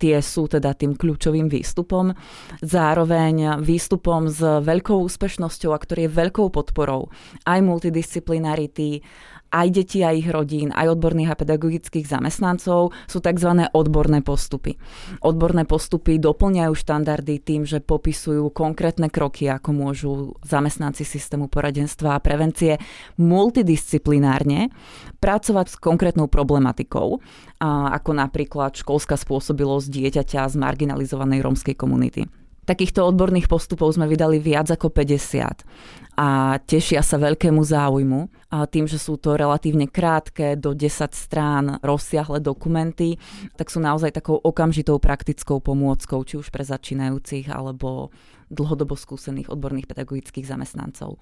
tie 0.00 0.16
sú 0.24 0.48
teda 0.48 0.72
tým 0.72 0.96
kľúčovým 0.96 1.52
výstupom. 1.52 2.16
Zároveň 2.64 3.60
výstupom 3.60 4.32
s 4.32 4.40
veľkou 4.40 4.96
úspešnosťou 5.04 5.76
a 5.76 5.78
ktorý 5.78 6.08
je 6.08 6.16
veľkou 6.16 6.48
podporou 6.48 7.12
aj 7.44 7.60
multidisciplinarity, 7.60 9.04
aj 9.50 9.66
detí 9.70 10.06
a 10.06 10.14
ich 10.14 10.30
rodín, 10.30 10.70
aj 10.70 10.94
odborných 10.94 11.34
a 11.34 11.38
pedagogických 11.38 12.06
zamestnancov 12.06 12.94
sú 13.10 13.18
tzv. 13.18 13.66
odborné 13.74 14.22
postupy. 14.22 14.78
Odborné 15.20 15.66
postupy 15.66 16.22
doplňajú 16.22 16.72
štandardy 16.72 17.42
tým, 17.42 17.66
že 17.66 17.82
popisujú 17.82 18.54
konkrétne 18.54 19.10
kroky, 19.10 19.50
ako 19.50 19.70
môžu 19.74 20.10
zamestnanci 20.46 21.02
systému 21.02 21.50
poradenstva 21.50 22.16
a 22.16 22.22
prevencie 22.22 22.78
multidisciplinárne 23.18 24.70
pracovať 25.18 25.66
s 25.66 25.76
konkrétnou 25.76 26.30
problematikou, 26.30 27.20
ako 27.60 28.10
napríklad 28.14 28.78
školská 28.78 29.18
spôsobilosť 29.18 29.86
dieťaťa 29.90 30.48
z 30.48 30.54
marginalizovanej 30.56 31.42
rómskej 31.44 31.76
komunity. 31.76 32.39
Takýchto 32.70 33.02
odborných 33.02 33.50
postupov 33.50 33.90
sme 33.98 34.06
vydali 34.06 34.38
viac 34.38 34.70
ako 34.70 34.94
50 34.94 35.66
a 36.14 36.54
tešia 36.62 37.02
sa 37.02 37.18
veľkému 37.18 37.58
záujmu. 37.66 38.30
A 38.54 38.70
tým, 38.70 38.86
že 38.86 38.94
sú 38.94 39.18
to 39.18 39.34
relatívne 39.34 39.90
krátke, 39.90 40.54
do 40.54 40.70
10 40.70 41.10
strán 41.10 41.82
rozsiahle 41.82 42.38
dokumenty, 42.38 43.18
tak 43.58 43.74
sú 43.74 43.82
naozaj 43.82 44.14
takou 44.14 44.38
okamžitou 44.38 45.02
praktickou 45.02 45.58
pomôckou, 45.58 46.22
či 46.22 46.38
už 46.38 46.54
pre 46.54 46.62
začínajúcich 46.62 47.50
alebo 47.50 48.14
dlhodobo 48.54 48.94
skúsených 48.94 49.50
odborných 49.50 49.90
pedagogických 49.90 50.46
zamestnancov. 50.46 51.18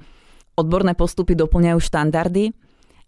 Odborné 0.52 0.92
postupy 0.92 1.32
doplňajú 1.32 1.80
štandardy, 1.80 2.52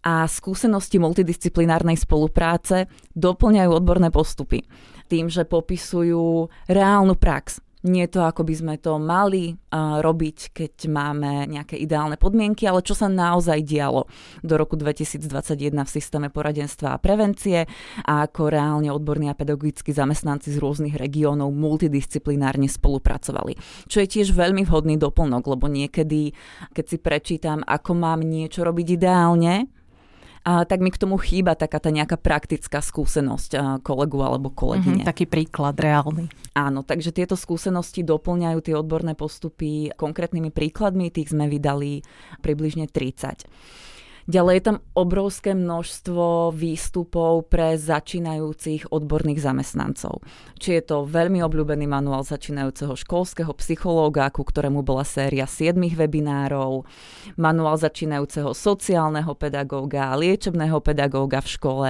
a 0.00 0.24
skúsenosti 0.24 0.96
multidisciplinárnej 0.96 2.00
spolupráce 2.00 2.88
doplňajú 3.12 3.68
odborné 3.68 4.08
postupy 4.08 4.64
tým, 5.12 5.28
že 5.28 5.44
popisujú 5.44 6.48
reálnu 6.72 7.20
prax 7.20 7.60
nie 7.86 8.04
to, 8.12 8.20
ako 8.24 8.44
by 8.44 8.54
sme 8.54 8.74
to 8.76 9.00
mali 9.00 9.56
uh, 9.56 10.04
robiť, 10.04 10.52
keď 10.52 10.74
máme 10.92 11.48
nejaké 11.48 11.80
ideálne 11.80 12.20
podmienky, 12.20 12.68
ale 12.68 12.84
čo 12.84 12.92
sa 12.92 13.08
naozaj 13.08 13.64
dialo 13.64 14.04
do 14.44 14.54
roku 14.60 14.76
2021 14.76 15.72
v 15.72 15.90
systéme 15.90 16.28
poradenstva 16.28 16.96
a 16.96 17.00
prevencie 17.00 17.64
a 18.04 18.28
ako 18.28 18.52
reálne 18.52 18.92
odborní 18.92 19.32
a 19.32 19.38
pedagogickí 19.38 19.96
zamestnanci 19.96 20.52
z 20.52 20.60
rôznych 20.60 20.96
regiónov 21.00 21.48
multidisciplinárne 21.56 22.68
spolupracovali. 22.68 23.56
Čo 23.88 24.04
je 24.04 24.08
tiež 24.08 24.36
veľmi 24.36 24.68
vhodný 24.68 25.00
doplnok, 25.00 25.42
lebo 25.48 25.64
niekedy, 25.72 26.36
keď 26.76 26.84
si 26.84 26.96
prečítam, 27.00 27.64
ako 27.64 27.96
mám 27.96 28.20
niečo 28.20 28.60
robiť 28.60 28.86
ideálne, 29.00 29.79
a 30.40 30.64
tak 30.64 30.80
mi 30.80 30.88
k 30.88 30.96
tomu 30.96 31.20
chýba 31.20 31.52
taká 31.52 31.76
tá 31.76 31.92
nejaká 31.92 32.16
praktická 32.16 32.80
skúsenosť 32.80 33.50
a, 33.52 33.60
kolegu 33.84 34.24
alebo 34.24 34.48
kolegyne. 34.48 35.04
Mm-hmm, 35.04 35.10
taký 35.12 35.28
príklad 35.28 35.76
reálny. 35.76 36.32
Áno, 36.56 36.80
takže 36.80 37.12
tieto 37.12 37.36
skúsenosti 37.36 38.00
doplňajú 38.00 38.58
tie 38.64 38.74
odborné 38.74 39.12
postupy 39.12 39.92
konkrétnymi 39.92 40.48
príkladmi, 40.48 41.12
tých 41.12 41.36
sme 41.36 41.44
vydali 41.44 42.00
približne 42.40 42.88
30. 42.88 43.44
Ďalej 44.30 44.54
je 44.54 44.62
tam 44.62 44.78
obrovské 44.94 45.58
množstvo 45.58 46.54
výstupov 46.54 47.50
pre 47.50 47.74
začínajúcich 47.74 48.94
odborných 48.94 49.42
zamestnancov. 49.42 50.22
Či 50.54 50.78
je 50.78 50.82
to 50.86 51.02
veľmi 51.02 51.42
obľúbený 51.42 51.90
manuál 51.90 52.22
začínajúceho 52.22 52.94
školského 52.94 53.50
psychológa, 53.58 54.30
ku 54.30 54.46
ktorému 54.46 54.86
bola 54.86 55.02
séria 55.02 55.50
7 55.50 55.74
webinárov, 55.74 56.86
manuál 57.42 57.74
začínajúceho 57.74 58.54
sociálneho 58.54 59.34
pedagóga, 59.34 60.14
liečebného 60.14 60.78
pedagóga 60.78 61.42
v 61.42 61.48
škole. 61.50 61.88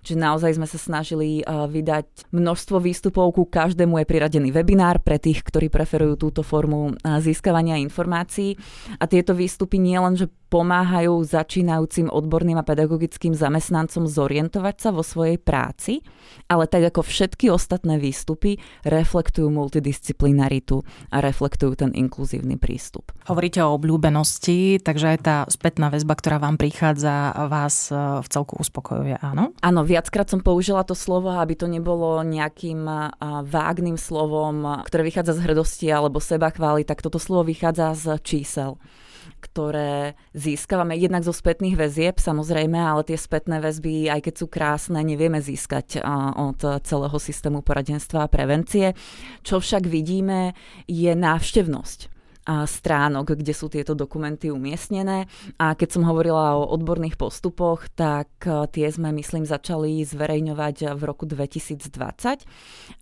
Čiže 0.00 0.16
naozaj 0.16 0.56
sme 0.56 0.64
sa 0.64 0.80
snažili 0.80 1.44
vydať 1.44 2.32
množstvo 2.32 2.80
výstupov, 2.80 3.36
ku 3.36 3.44
každému 3.44 4.00
je 4.00 4.08
priradený 4.08 4.48
webinár 4.48 5.04
pre 5.04 5.20
tých, 5.20 5.44
ktorí 5.44 5.68
preferujú 5.68 6.16
túto 6.16 6.40
formu 6.40 6.96
získavania 7.04 7.76
informácií. 7.76 8.56
A 8.96 9.04
tieto 9.04 9.36
výstupy 9.36 9.76
nie 9.76 10.00
len, 10.00 10.16
že 10.16 10.32
pomáhajú 10.52 11.24
začínajúcim 11.24 12.12
odborným 12.12 12.60
a 12.60 12.66
pedagogickým 12.68 13.32
zamestnancom 13.32 14.04
zorientovať 14.04 14.76
sa 14.76 14.88
vo 14.92 15.00
svojej 15.00 15.40
práci, 15.40 16.04
ale 16.44 16.68
tak 16.68 16.92
ako 16.92 17.00
všetky 17.00 17.48
ostatné 17.48 17.96
výstupy 17.96 18.60
reflektujú 18.84 19.48
multidisciplinaritu 19.48 20.84
a 21.08 21.24
reflektujú 21.24 21.72
ten 21.80 21.90
inkluzívny 21.96 22.60
prístup. 22.60 23.16
Hovoríte 23.24 23.64
o 23.64 23.72
obľúbenosti, 23.72 24.84
takže 24.84 25.16
aj 25.16 25.18
tá 25.24 25.36
spätná 25.48 25.88
väzba, 25.88 26.12
ktorá 26.20 26.36
vám 26.36 26.60
prichádza, 26.60 27.32
vás 27.48 27.88
e, 27.88 27.96
v 28.20 28.26
celku 28.28 28.60
uspokojuje, 28.60 29.24
áno? 29.24 29.56
Áno, 29.64 29.80
viackrát 29.88 30.28
som 30.28 30.44
použila 30.44 30.84
to 30.84 30.92
slovo, 30.92 31.32
aby 31.32 31.56
to 31.56 31.64
nebolo 31.64 32.20
nejakým 32.20 32.84
e, 32.84 32.96
vágnym 33.48 33.96
slovom, 33.96 34.84
ktoré 34.84 35.08
vychádza 35.08 35.40
z 35.40 35.48
hrdosti 35.48 35.88
alebo 35.88 36.20
seba 36.20 36.52
chváli, 36.52 36.84
tak 36.84 37.00
toto 37.00 37.16
slovo 37.16 37.48
vychádza 37.48 37.96
z 37.96 38.20
čísel 38.20 38.76
ktoré 39.52 40.16
získavame 40.32 40.96
jednak 40.96 41.28
zo 41.28 41.36
spätných 41.36 41.76
väzieb, 41.76 42.16
samozrejme, 42.16 42.80
ale 42.80 43.04
tie 43.04 43.20
spätné 43.20 43.60
väzby, 43.60 44.08
aj 44.08 44.24
keď 44.24 44.34
sú 44.40 44.48
krásne, 44.48 45.04
nevieme 45.04 45.44
získať 45.44 46.00
od 46.40 46.80
celého 46.80 47.18
systému 47.20 47.60
poradenstva 47.60 48.24
a 48.24 48.32
prevencie. 48.32 48.96
Čo 49.44 49.60
však 49.60 49.84
vidíme, 49.84 50.56
je 50.88 51.12
návštevnosť 51.12 52.21
stránok, 52.46 53.38
kde 53.38 53.54
sú 53.54 53.70
tieto 53.70 53.94
dokumenty 53.94 54.50
umiestnené. 54.50 55.30
A 55.58 55.78
keď 55.78 55.88
som 55.98 56.02
hovorila 56.02 56.58
o 56.58 56.68
odborných 56.74 57.14
postupoch, 57.14 57.86
tak 57.94 58.28
e, 58.42 58.66
tie 58.70 58.90
sme, 58.90 59.14
myslím, 59.14 59.46
začali 59.46 60.02
zverejňovať 60.02 60.98
v 60.98 61.02
roku 61.06 61.24
2020 61.24 62.42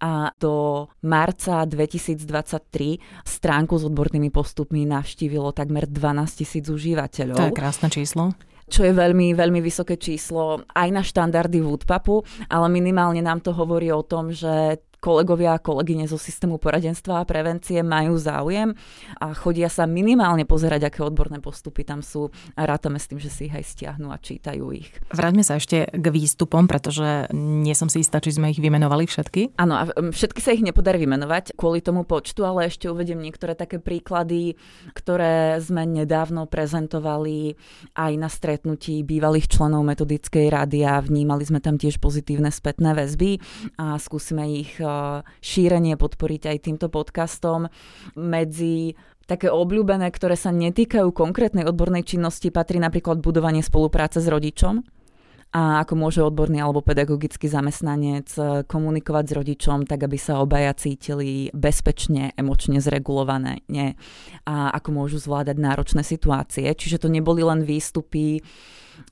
a 0.04 0.32
do 0.36 0.86
marca 1.04 1.64
2023 1.64 3.24
stránku 3.24 3.74
s 3.80 3.84
odbornými 3.88 4.28
postupmi 4.28 4.84
navštívilo 4.84 5.56
takmer 5.56 5.88
12 5.88 6.40
tisíc 6.40 6.68
užívateľov. 6.68 7.40
To 7.40 7.48
je 7.48 7.56
krásne 7.56 7.88
číslo 7.88 8.36
čo 8.70 8.86
je 8.86 8.94
veľmi, 8.94 9.34
veľmi 9.34 9.58
vysoké 9.58 9.98
číslo 9.98 10.62
aj 10.78 10.88
na 10.94 11.02
štandardy 11.02 11.58
Woodpapu, 11.58 12.22
ale 12.46 12.70
minimálne 12.70 13.18
nám 13.18 13.42
to 13.42 13.50
hovorí 13.50 13.90
o 13.90 14.06
tom, 14.06 14.30
že 14.30 14.78
kolegovia 15.00 15.56
a 15.56 15.62
kolegyne 15.62 16.04
zo 16.04 16.20
systému 16.20 16.60
poradenstva 16.60 17.24
a 17.24 17.28
prevencie 17.28 17.80
majú 17.80 18.20
záujem 18.20 18.76
a 19.16 19.32
chodia 19.32 19.72
sa 19.72 19.88
minimálne 19.88 20.44
pozerať, 20.44 20.92
aké 20.92 21.00
odborné 21.00 21.40
postupy 21.40 21.82
tam 21.82 22.04
sú 22.04 22.28
a 22.54 22.68
rátame 22.68 23.00
s 23.00 23.08
tým, 23.08 23.18
že 23.18 23.32
si 23.32 23.48
ich 23.48 23.54
aj 23.56 23.64
stiahnu 23.64 24.12
a 24.12 24.20
čítajú 24.20 24.64
ich. 24.76 24.92
Vráťme 25.10 25.40
sa 25.40 25.56
ešte 25.56 25.88
k 25.88 26.06
výstupom, 26.12 26.68
pretože 26.68 27.32
nie 27.32 27.72
som 27.72 27.88
si 27.88 28.04
istá, 28.04 28.20
či 28.20 28.36
sme 28.36 28.52
ich 28.52 28.60
vymenovali 28.60 29.08
všetky. 29.08 29.56
Áno, 29.56 29.74
a 29.80 29.88
všetky 29.88 30.44
sa 30.44 30.52
ich 30.52 30.60
nepodarí 30.60 31.00
vymenovať 31.00 31.56
kvôli 31.56 31.80
tomu 31.80 32.04
počtu, 32.04 32.44
ale 32.44 32.68
ešte 32.68 32.92
uvediem 32.92 33.18
niektoré 33.18 33.56
také 33.56 33.80
príklady, 33.80 34.60
ktoré 34.92 35.56
sme 35.64 35.88
nedávno 35.88 36.44
prezentovali 36.44 37.56
aj 37.96 38.12
na 38.20 38.28
stretnutí 38.28 39.00
bývalých 39.00 39.48
členov 39.48 39.80
metodickej 39.88 40.52
rady 40.52 40.84
a 40.84 41.00
vnímali 41.00 41.48
sme 41.48 41.64
tam 41.64 41.80
tiež 41.80 41.96
pozitívne 41.96 42.52
spätné 42.52 42.92
väzby 42.92 43.40
a 43.80 43.96
skúsime 43.96 44.44
ich 44.60 44.76
šírenie 45.40 45.94
podporiť 45.98 46.42
aj 46.50 46.58
týmto 46.64 46.86
podcastom. 46.92 47.68
Medzi 48.16 48.94
také 49.30 49.46
obľúbené, 49.46 50.10
ktoré 50.10 50.34
sa 50.34 50.50
netýkajú 50.50 51.14
konkrétnej 51.14 51.62
odbornej 51.62 52.02
činnosti, 52.02 52.50
patrí 52.50 52.82
napríklad 52.82 53.22
budovanie 53.22 53.62
spolupráce 53.62 54.18
s 54.18 54.26
rodičom 54.26 54.82
a 55.50 55.82
ako 55.82 55.94
môže 55.98 56.22
odborný 56.22 56.62
alebo 56.62 56.78
pedagogický 56.78 57.50
zamestnanec 57.50 58.30
komunikovať 58.70 59.24
s 59.26 59.32
rodičom, 59.34 59.78
tak 59.82 60.06
aby 60.06 60.14
sa 60.14 60.38
obaja 60.38 60.70
cítili 60.78 61.50
bezpečne, 61.50 62.30
emočne 62.38 62.78
zregulované 62.78 63.66
nie? 63.66 63.98
a 64.46 64.70
ako 64.78 64.94
môžu 64.94 65.18
zvládať 65.18 65.58
náročné 65.58 66.06
situácie. 66.06 66.70
Čiže 66.70 67.02
to 67.02 67.08
neboli 67.10 67.42
len 67.42 67.66
výstupy 67.66 68.46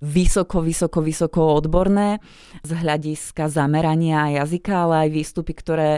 vysoko, 0.01 0.61
vysoko, 0.61 0.99
vysoko 1.01 1.41
odborné 1.59 2.19
z 2.63 2.71
hľadiska 2.77 3.49
zamerania 3.51 4.45
jazyka, 4.45 4.73
ale 4.89 4.95
aj 5.07 5.09
výstupy, 5.15 5.53
ktoré 5.57 5.91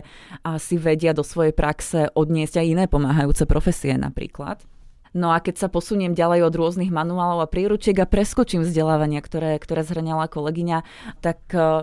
si 0.58 0.76
vedia 0.80 1.12
do 1.12 1.26
svojej 1.26 1.52
praxe 1.52 2.08
odniesť 2.12 2.62
aj 2.62 2.66
iné 2.66 2.84
pomáhajúce 2.86 3.44
profesie 3.44 3.94
napríklad. 3.98 4.62
No 5.10 5.34
a 5.34 5.42
keď 5.42 5.66
sa 5.66 5.68
posuniem 5.68 6.14
ďalej 6.14 6.46
od 6.46 6.54
rôznych 6.54 6.94
manuálov 6.94 7.42
a 7.42 7.50
príručiek 7.50 7.98
a 7.98 8.06
preskočím 8.06 8.62
vzdelávania, 8.62 9.18
ktoré, 9.18 9.58
ktoré 9.58 9.82
zhrňala 9.82 10.30
kolegyňa, 10.30 10.78
tak 11.18 11.42
e, 11.50 11.82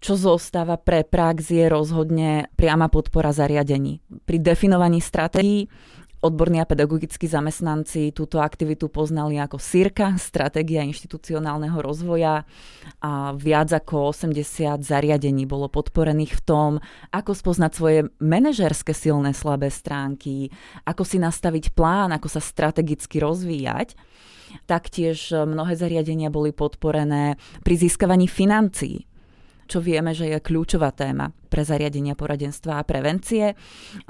čo 0.00 0.14
zostáva 0.16 0.80
pre 0.80 1.04
prax 1.04 1.52
je 1.52 1.68
rozhodne 1.68 2.48
priama 2.56 2.88
podpora 2.88 3.36
zariadení. 3.36 4.00
Pri 4.24 4.40
definovaní 4.40 5.04
stratégií 5.04 5.68
Odborní 6.24 6.56
a 6.56 6.64
pedagogickí 6.64 7.28
zamestnanci 7.28 8.08
túto 8.16 8.40
aktivitu 8.40 8.88
poznali 8.88 9.36
ako 9.36 9.60
SIRKA, 9.60 10.16
Stratégia 10.16 10.80
inštitucionálneho 10.80 11.76
rozvoja 11.84 12.48
a 13.04 13.36
viac 13.36 13.68
ako 13.76 14.16
80 14.16 14.80
zariadení 14.80 15.44
bolo 15.44 15.68
podporených 15.68 16.40
v 16.40 16.42
tom, 16.48 16.70
ako 17.12 17.36
spoznať 17.36 17.72
svoje 17.76 18.00
manažerské 18.24 18.96
silné 18.96 19.36
slabé 19.36 19.68
stránky, 19.68 20.48
ako 20.88 21.04
si 21.04 21.20
nastaviť 21.20 21.76
plán, 21.76 22.08
ako 22.16 22.32
sa 22.32 22.40
strategicky 22.40 23.20
rozvíjať. 23.20 23.92
Taktiež 24.64 25.28
mnohé 25.28 25.76
zariadenia 25.76 26.32
boli 26.32 26.56
podporené 26.56 27.36
pri 27.60 27.74
získavaní 27.76 28.32
financií 28.32 29.04
čo 29.66 29.82
vieme, 29.82 30.12
že 30.12 30.30
je 30.30 30.38
kľúčová 30.38 30.92
téma 30.94 31.32
pre 31.48 31.62
zariadenia 31.62 32.18
poradenstva 32.18 32.82
a 32.82 32.86
prevencie 32.86 33.54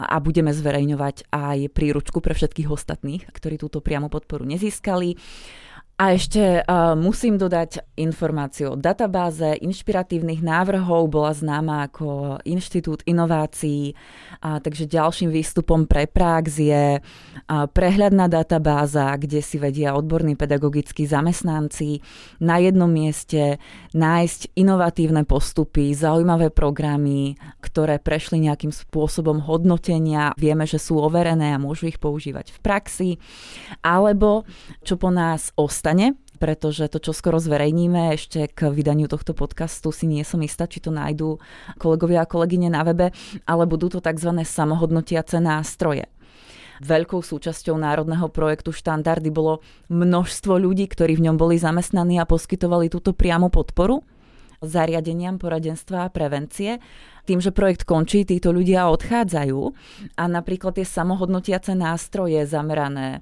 a 0.01 0.17
budeme 0.21 0.51
zverejňovať 0.51 1.29
aj 1.29 1.59
príručku 1.73 2.19
pre 2.25 2.33
všetkých 2.33 2.69
ostatných, 2.73 3.29
ktorí 3.31 3.61
túto 3.61 3.85
priamu 3.85 4.09
podporu 4.09 4.49
nezískali. 4.49 5.17
A 5.95 6.19
ešte 6.19 6.59
uh, 6.59 6.99
musím 6.99 7.39
dodať 7.39 7.87
informáciu. 7.95 8.75
O 8.75 8.77
databáze 8.77 9.55
inšpiratívnych 9.63 10.43
návrhov, 10.43 11.07
bola 11.07 11.31
známa 11.31 11.87
ako 11.87 12.43
Inštitút 12.43 13.07
inovácií, 13.07 13.95
a, 14.43 14.59
takže 14.59 14.91
ďalším 14.91 15.31
výstupom 15.31 15.87
pre 15.87 16.11
prax 16.11 16.59
je 16.59 16.99
a, 16.99 17.71
prehľadná 17.71 18.27
databáza, 18.27 19.15
kde 19.15 19.39
si 19.39 19.55
vedia 19.63 19.95
odborní 19.95 20.35
pedagogickí 20.35 21.07
zamestnanci 21.07 22.03
na 22.43 22.59
jednom 22.59 22.91
mieste 22.91 23.63
nájsť 23.95 24.59
inovatívne 24.59 25.23
postupy, 25.23 25.95
zaujímavé 25.95 26.51
programy, 26.51 27.39
ktoré 27.63 28.03
prešli 28.03 28.43
nejakým 28.43 28.75
spôsobom 28.75 29.47
hodnotenia, 29.47 30.35
vieme, 30.35 30.67
že 30.67 30.83
sú 30.83 30.99
overené 30.99 31.55
a 31.55 31.63
môžu 31.63 31.87
ich 31.87 32.03
používať 32.03 32.51
v 32.51 32.59
praxi, 32.59 33.11
alebo 33.87 34.43
čo 34.83 34.99
po 34.99 35.15
nás 35.15 35.55
ostane 35.55 35.84
ostane, 35.85 36.17
pretože 36.41 36.89
to, 36.89 36.97
čo 36.97 37.13
skoro 37.13 37.37
zverejníme 37.37 38.17
ešte 38.17 38.49
k 38.49 38.73
vydaniu 38.73 39.05
tohto 39.05 39.37
podcastu, 39.37 39.93
si 39.93 40.09
nie 40.09 40.25
som 40.25 40.41
istá, 40.41 40.65
či 40.65 40.81
to 40.81 40.89
nájdú 40.89 41.37
kolegovia 41.77 42.25
a 42.25 42.31
kolegyne 42.31 42.73
na 42.73 42.89
webe, 42.89 43.13
ale 43.45 43.69
budú 43.69 43.93
to 43.93 44.01
tzv. 44.01 44.33
samohodnotiace 44.49 45.45
nástroje. 45.45 46.09
Veľkou 46.81 47.21
súčasťou 47.21 47.77
národného 47.77 48.33
projektu 48.33 48.73
Štandardy 48.73 49.29
bolo 49.29 49.61
množstvo 49.93 50.57
ľudí, 50.57 50.89
ktorí 50.89 51.21
v 51.21 51.29
ňom 51.29 51.37
boli 51.37 51.61
zamestnaní 51.61 52.17
a 52.17 52.25
poskytovali 52.25 52.89
túto 52.89 53.13
priamu 53.13 53.53
podporu 53.53 54.01
zariadeniam 54.65 55.37
poradenstva 55.37 56.09
a 56.09 56.13
prevencie. 56.13 56.81
Tým, 57.29 57.45
že 57.45 57.53
projekt 57.53 57.85
končí, 57.85 58.25
títo 58.25 58.57
ľudia 58.57 58.89
odchádzajú 58.89 59.61
a 60.17 60.25
napríklad 60.25 60.81
tie 60.81 60.89
samohodnotiace 60.89 61.77
nástroje 61.77 62.41
zamerané 62.49 63.21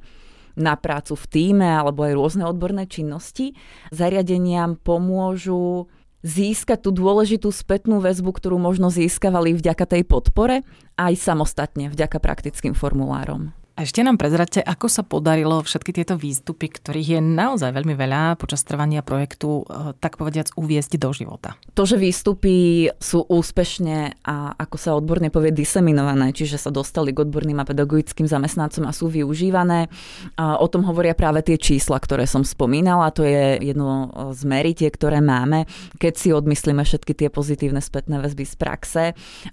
na 0.58 0.76
prácu 0.76 1.16
v 1.16 1.24
týme 1.30 1.68
alebo 1.68 2.04
aj 2.04 2.12
rôzne 2.16 2.44
odborné 2.44 2.84
činnosti, 2.90 3.56
zariadeniam 3.94 4.76
pomôžu 4.76 5.88
získať 6.22 6.86
tú 6.86 6.90
dôležitú 6.94 7.50
spätnú 7.50 7.98
väzbu, 7.98 8.30
ktorú 8.30 8.56
možno 8.58 8.88
získavali 8.88 9.58
vďaka 9.58 9.84
tej 9.86 10.02
podpore, 10.06 10.62
aj 10.94 11.12
samostatne 11.18 11.90
vďaka 11.90 12.22
praktickým 12.22 12.78
formulárom. 12.78 13.50
A 13.72 13.88
ešte 13.88 14.04
nám 14.04 14.20
prezrate, 14.20 14.60
ako 14.60 14.86
sa 14.92 15.00
podarilo 15.00 15.64
všetky 15.64 15.96
tieto 15.96 16.20
výstupy, 16.20 16.68
ktorých 16.68 17.08
je 17.16 17.20
naozaj 17.24 17.72
veľmi 17.72 17.96
veľa 17.96 18.36
počas 18.36 18.60
trvania 18.68 19.00
projektu, 19.00 19.64
eh, 19.64 19.96
tak 19.96 20.20
povediac, 20.20 20.52
uviezť 20.52 21.00
do 21.00 21.08
života. 21.16 21.56
To, 21.72 21.88
že 21.88 21.96
výstupy 21.96 22.88
sú 23.00 23.24
úspešne 23.24 24.20
a 24.28 24.52
ako 24.60 24.76
sa 24.76 24.92
odborne 24.92 25.32
povie 25.32 25.56
diseminované, 25.56 26.36
čiže 26.36 26.60
sa 26.60 26.68
dostali 26.68 27.16
k 27.16 27.24
odborným 27.24 27.64
a 27.64 27.68
pedagogickým 27.68 28.28
zamestnancom 28.28 28.84
a 28.84 28.92
sú 28.92 29.08
využívané, 29.08 29.88
o 30.36 30.66
tom 30.68 30.84
hovoria 30.84 31.16
práve 31.16 31.40
tie 31.40 31.56
čísla, 31.56 31.96
ktoré 31.96 32.28
som 32.28 32.44
spomínala. 32.44 33.14
To 33.16 33.24
je 33.24 33.56
jedno 33.62 34.12
z 34.36 34.42
meritie, 34.44 34.88
ktoré 34.92 35.24
máme, 35.24 35.64
keď 35.96 36.12
si 36.20 36.28
odmyslíme 36.30 36.84
všetky 36.84 37.16
tie 37.16 37.28
pozitívne 37.32 37.80
spätné 37.80 38.20
väzby 38.20 38.44
z 38.44 38.54
praxe. 38.60 39.02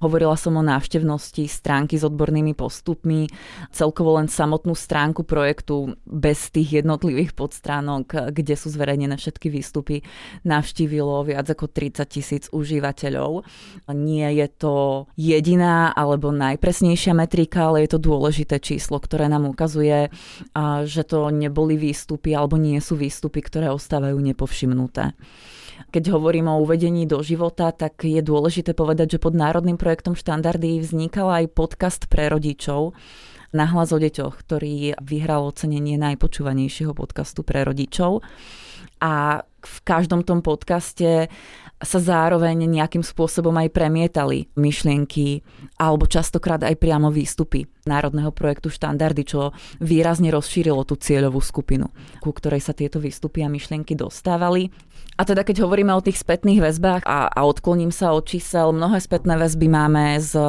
Hovorila 0.04 0.36
som 0.36 0.60
o 0.60 0.64
návštevnosti 0.64 1.48
stránky 1.48 1.96
s 1.96 2.04
odbornými 2.04 2.52
postupmi, 2.52 3.32
celkovo 3.72 4.09
celkovo 4.10 4.18
len 4.18 4.28
samotnú 4.28 4.74
stránku 4.74 5.22
projektu 5.22 5.94
bez 6.10 6.50
tých 6.50 6.82
jednotlivých 6.82 7.38
podstránok, 7.38 8.34
kde 8.34 8.58
sú 8.58 8.74
zverejnené 8.74 9.22
všetky 9.22 9.54
výstupy, 9.54 10.02
navštívilo 10.42 11.30
viac 11.30 11.46
ako 11.46 11.70
30 11.70 12.10
tisíc 12.10 12.44
užívateľov. 12.50 13.46
Nie 13.94 14.34
je 14.34 14.48
to 14.50 14.76
jediná 15.14 15.94
alebo 15.94 16.34
najpresnejšia 16.34 17.14
metrika, 17.14 17.70
ale 17.70 17.86
je 17.86 17.94
to 17.94 18.00
dôležité 18.02 18.58
číslo, 18.58 18.98
ktoré 18.98 19.30
nám 19.30 19.46
ukazuje, 19.46 20.10
že 20.86 21.02
to 21.06 21.30
neboli 21.30 21.78
výstupy 21.78 22.34
alebo 22.34 22.58
nie 22.58 22.82
sú 22.82 22.98
výstupy, 22.98 23.46
ktoré 23.46 23.70
ostávajú 23.70 24.18
nepovšimnuté. 24.18 25.14
Keď 25.90 26.12
hovorím 26.12 26.52
o 26.52 26.60
uvedení 26.60 27.08
do 27.08 27.24
života, 27.24 27.72
tak 27.72 28.04
je 28.04 28.20
dôležité 28.20 28.76
povedať, 28.76 29.16
že 29.16 29.24
pod 29.24 29.34
národným 29.34 29.80
projektom 29.80 30.14
štandardy 30.14 30.84
vznikal 30.84 31.32
aj 31.32 31.56
podcast 31.56 32.12
pre 32.12 32.28
rodičov, 32.30 32.94
Nahlas 33.50 33.90
o 33.90 33.98
deťoch, 33.98 34.46
ktorý 34.46 34.94
vyhral 35.02 35.50
ocenenie 35.50 35.98
najpočúvanejšieho 35.98 36.94
podcastu 36.94 37.42
pre 37.42 37.66
rodičov. 37.66 38.22
A 39.00 39.42
v 39.44 39.78
každom 39.84 40.24
tom 40.24 40.40
podcaste 40.40 41.28
sa 41.80 42.00
zároveň 42.00 42.68
nejakým 42.68 43.04
spôsobom 43.04 43.56
aj 43.56 43.72
premietali 43.72 44.52
myšlienky 44.60 45.44
alebo 45.80 46.08
častokrát 46.08 46.60
aj 46.64 46.76
priamo 46.76 47.08
výstupy 47.08 47.64
národného 47.90 48.30
projektu 48.30 48.70
Štandardy, 48.70 49.26
čo 49.26 49.58
výrazne 49.82 50.30
rozšírilo 50.30 50.86
tú 50.86 50.94
cieľovú 50.94 51.42
skupinu, 51.42 51.90
ku 52.22 52.30
ktorej 52.30 52.62
sa 52.62 52.78
tieto 52.78 53.02
výstupy 53.02 53.42
a 53.42 53.50
myšlienky 53.50 53.98
dostávali. 53.98 54.70
A 55.20 55.28
teda 55.28 55.44
keď 55.44 55.68
hovoríme 55.68 55.92
o 55.92 56.00
tých 56.00 56.24
spätných 56.24 56.64
väzbách 56.64 57.04
a, 57.04 57.28
a 57.28 57.44
odkloním 57.44 57.92
sa 57.92 58.16
od 58.16 58.24
čísel, 58.24 58.72
mnohé 58.72 59.04
spätné 59.04 59.36
väzby 59.36 59.68
máme 59.68 60.16
z 60.24 60.40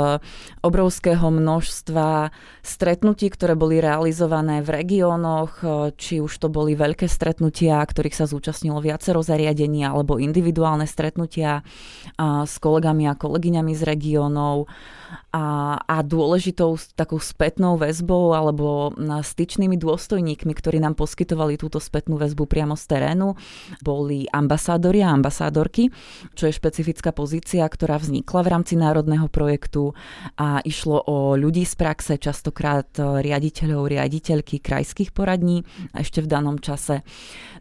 obrovského 0.62 1.26
množstva 1.26 2.30
stretnutí, 2.62 3.34
ktoré 3.34 3.58
boli 3.58 3.82
realizované 3.82 4.62
v 4.62 4.70
regiónoch, 4.70 5.66
či 5.98 6.22
už 6.22 6.30
to 6.38 6.46
boli 6.54 6.78
veľké 6.78 7.10
stretnutia, 7.10 7.82
ktorých 7.82 8.14
sa 8.14 8.30
zúčastnilo 8.30 8.78
viacero 8.78 9.26
zariadení, 9.26 9.82
alebo 9.82 10.22
individuálne 10.22 10.86
stretnutia 10.86 11.66
s 12.46 12.54
kolegami 12.62 13.10
a 13.10 13.18
kolegyňami 13.18 13.74
z 13.74 13.82
regiónov 13.82 14.70
a, 15.30 15.78
a 15.78 15.96
dôležitou 16.02 16.74
takou 16.98 17.22
spätnou 17.22 17.78
väzbou 17.78 18.34
alebo 18.34 18.90
styčnými 18.98 19.78
dôstojníkmi, 19.78 20.50
ktorí 20.50 20.82
nám 20.82 20.98
poskytovali 20.98 21.54
túto 21.54 21.78
spätnú 21.78 22.18
väzbu 22.18 22.50
priamo 22.50 22.74
z 22.74 22.84
terénu, 22.90 23.38
boli 23.78 24.26
ambasádori 24.26 25.06
a 25.06 25.14
ambasádorky, 25.14 25.94
čo 26.34 26.50
je 26.50 26.58
špecifická 26.58 27.14
pozícia, 27.14 27.62
ktorá 27.62 28.02
vznikla 28.02 28.40
v 28.42 28.50
rámci 28.50 28.74
národného 28.74 29.30
projektu 29.30 29.94
a 30.34 30.58
išlo 30.66 30.98
o 31.06 31.38
ľudí 31.38 31.62
z 31.62 31.74
praxe, 31.78 32.18
častokrát 32.18 32.90
riaditeľov, 32.98 33.86
riaditeľky 33.86 34.58
krajských 34.58 35.14
poradní 35.14 35.62
ešte 35.94 36.26
v 36.26 36.30
danom 36.30 36.58
čase. 36.58 37.06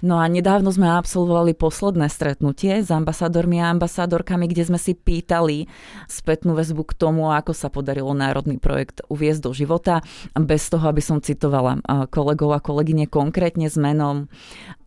No 0.02 0.18
a 0.18 0.26
nedávno 0.26 0.74
sme 0.74 0.90
absolvovali 0.90 1.54
posledné 1.54 2.10
stretnutie 2.10 2.82
s 2.82 2.90
ambasádormi 2.90 3.62
a 3.62 3.70
ambasádorkami, 3.76 4.50
kde 4.50 4.64
sme 4.74 4.80
si 4.82 4.98
pýtali 4.98 5.70
spätnú 6.10 6.58
väzbu 6.58 6.82
k 6.88 6.98
tomu, 6.98 7.30
ako 7.30 7.59
sa 7.60 7.68
podarilo 7.68 8.16
národný 8.16 8.56
projekt 8.56 9.04
uviezť 9.12 9.42
do 9.44 9.52
života, 9.52 10.00
bez 10.40 10.72
toho, 10.72 10.88
aby 10.88 11.04
som 11.04 11.20
citovala 11.20 11.84
kolegov 12.08 12.56
a 12.56 12.64
kolegyne 12.64 13.12
konkrétne 13.12 13.68
s 13.68 13.76
menom, 13.76 14.32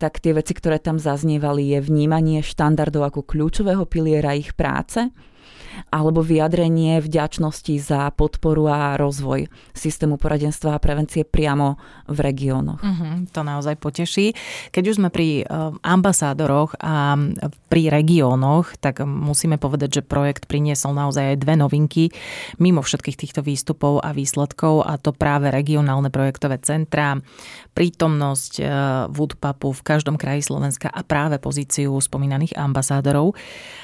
tak 0.01 0.17
tie 0.17 0.33
veci, 0.33 0.57
ktoré 0.57 0.81
tam 0.81 0.97
zaznievali, 0.97 1.77
je 1.77 1.79
vnímanie 1.85 2.41
štandardov 2.41 3.13
ako 3.13 3.21
kľúčového 3.29 3.85
piliera 3.85 4.33
ich 4.33 4.57
práce, 4.57 5.13
alebo 5.89 6.21
vyjadrenie 6.21 7.01
vďačnosti 7.01 7.81
za 7.81 8.13
podporu 8.13 8.69
a 8.69 8.93
rozvoj 8.93 9.49
systému 9.73 10.21
poradenstva 10.21 10.77
a 10.77 10.81
prevencie 10.81 11.25
priamo 11.25 11.81
v 12.05 12.17
regiónoch. 12.21 12.77
Uh-huh, 12.77 13.25
to 13.33 13.41
naozaj 13.41 13.81
poteší. 13.81 14.37
Keď 14.69 14.83
už 14.85 14.97
sme 15.01 15.09
pri 15.09 15.41
uh, 15.41 15.73
ambasádoroch 15.81 16.77
a 16.77 17.17
pri 17.73 17.89
regiónoch, 17.89 18.77
tak 18.77 19.01
musíme 19.01 19.57
povedať, 19.57 19.97
že 19.97 20.01
projekt 20.05 20.45
priniesol 20.45 20.93
naozaj 20.93 21.33
aj 21.33 21.37
dve 21.41 21.55
novinky 21.57 22.03
mimo 22.61 22.85
všetkých 22.85 23.17
týchto 23.17 23.41
výstupov 23.41 24.05
a 24.05 24.13
výsledkov 24.13 24.85
a 24.85 25.01
to 25.01 25.09
práve 25.09 25.49
regionálne 25.49 26.13
projektové 26.13 26.61
centra, 26.61 27.17
prítomnosť 27.73 28.53
uh, 28.61 28.67
Woodpapu 29.09 29.73
v 29.73 29.81
každom 29.81 30.21
kraji 30.21 30.45
Slovenska 30.45 30.85
a 30.93 31.01
práve 31.01 31.41
pozíciu 31.41 31.97
spomínaných 31.97 32.53
ambasádorov. 32.53 33.33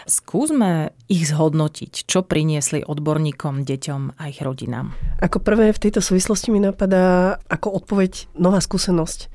Skúsme 0.05 0.93
ich 1.09 1.25
zhodnotiť 1.25 1.49
hodnotiť, 1.79 2.05
čo 2.05 2.21
priniesli 2.21 2.83
odborníkom, 2.83 3.63
deťom 3.63 4.01
a 4.19 4.23
ich 4.27 4.43
rodinám? 4.43 4.93
Ako 5.23 5.39
prvé 5.39 5.71
v 5.71 5.81
tejto 5.81 6.03
súvislosti 6.03 6.51
mi 6.51 6.59
napadá 6.59 7.39
ako 7.47 7.81
odpoveď 7.81 8.29
nová 8.35 8.59
skúsenosť. 8.59 9.31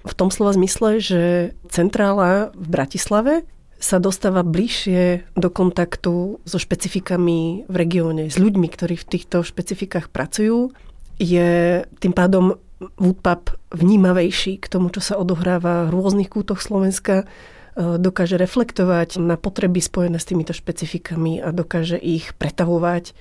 V 0.00 0.12
tom 0.16 0.32
slova 0.32 0.56
zmysle, 0.56 0.96
že 0.98 1.22
centrála 1.68 2.50
v 2.56 2.66
Bratislave 2.72 3.34
sa 3.80 3.96
dostáva 3.96 4.44
bližšie 4.44 5.32
do 5.40 5.48
kontaktu 5.48 6.38
so 6.44 6.58
špecifikami 6.60 7.64
v 7.64 7.74
regióne, 7.74 8.28
s 8.28 8.36
ľuďmi, 8.36 8.68
ktorí 8.68 9.00
v 9.00 9.08
týchto 9.08 9.40
špecifikách 9.40 10.12
pracujú. 10.12 10.70
je 11.20 11.82
tým 12.00 12.12
pádom 12.16 12.60
Woodpub 12.96 13.56
vnímavejší 13.72 14.56
k 14.56 14.66
tomu, 14.68 14.88
čo 14.88 15.04
sa 15.04 15.20
odohráva 15.20 15.88
v 15.88 15.92
rôznych 15.92 16.32
kútoch 16.32 16.64
Slovenska, 16.64 17.24
e, 17.24 17.96
dokáže 18.00 18.40
reflektovať 18.40 19.20
na 19.20 19.36
potreby 19.36 19.84
spojené 19.84 20.16
s 20.16 20.28
týmito 20.28 20.56
špecifikami 20.56 21.44
a 21.44 21.52
dokáže 21.52 22.00
ich 22.00 22.32
pretavovať, 22.40 23.12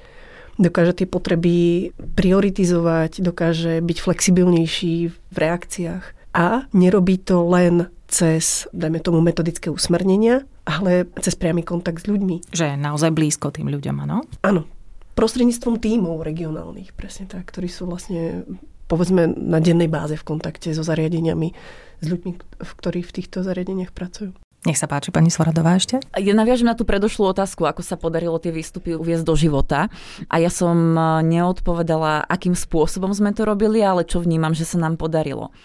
dokáže 0.55 1.03
tie 1.03 1.07
potreby 1.11 1.91
prioritizovať, 1.95 3.19
dokáže 3.19 3.83
byť 3.83 3.97
flexibilnejší 3.99 4.95
v 5.11 5.35
reakciách 5.35 6.03
a 6.35 6.67
nerobí 6.71 7.19
to 7.19 7.43
len 7.43 7.91
cez, 8.09 8.65
dajme 8.73 8.99
tomu, 8.99 9.21
metodické 9.21 9.69
usmernenia, 9.69 10.43
ale 10.65 11.05
cez 11.21 11.37
priamy 11.37 11.61
kontakt 11.61 12.03
s 12.03 12.09
ľuďmi. 12.09 12.49
Že 12.51 12.73
je 12.73 12.75
naozaj 12.75 13.13
blízko 13.13 13.53
tým 13.53 13.69
ľuďom, 13.69 13.95
áno? 14.09 14.25
Áno. 14.41 14.65
Prostredníctvom 15.13 15.77
tímov 15.77 16.25
regionálnych, 16.25 16.97
presne 16.97 17.29
tak, 17.29 17.47
ktorí 17.47 17.69
sú 17.69 17.85
vlastne 17.85 18.43
povedzme 18.89 19.29
na 19.29 19.61
dennej 19.61 19.85
báze 19.85 20.17
v 20.17 20.25
kontakte 20.25 20.73
so 20.73 20.81
zariadeniami, 20.81 21.53
s 22.01 22.05
ľuďmi, 22.09 22.31
v 22.57 22.71
ktorých 22.73 23.05
v 23.05 23.15
týchto 23.21 23.45
zariadeniach 23.45 23.93
pracujú. 23.93 24.33
Nech 24.67 24.75
sa 24.75 24.91
páči, 24.91 25.13
pani 25.15 25.31
Svoradová 25.31 25.79
ešte. 25.79 26.03
Ja 26.19 26.35
naviažem 26.35 26.67
na 26.67 26.75
tú 26.75 26.83
predošlú 26.83 27.31
otázku, 27.31 27.63
ako 27.63 27.79
sa 27.79 27.95
podarilo 27.95 28.35
tie 28.43 28.51
výstupy 28.51 28.91
uviezť 28.91 29.23
do 29.23 29.31
života. 29.39 29.87
A 30.27 30.35
ja 30.43 30.51
som 30.51 30.75
neodpovedala, 31.23 32.27
akým 32.27 32.59
spôsobom 32.59 33.15
sme 33.15 33.31
to 33.31 33.47
robili, 33.47 33.79
ale 33.79 34.03
čo 34.03 34.19
vnímam, 34.19 34.51
že 34.51 34.67
sa 34.67 34.75
nám 34.75 34.99
podarilo. 34.99 35.55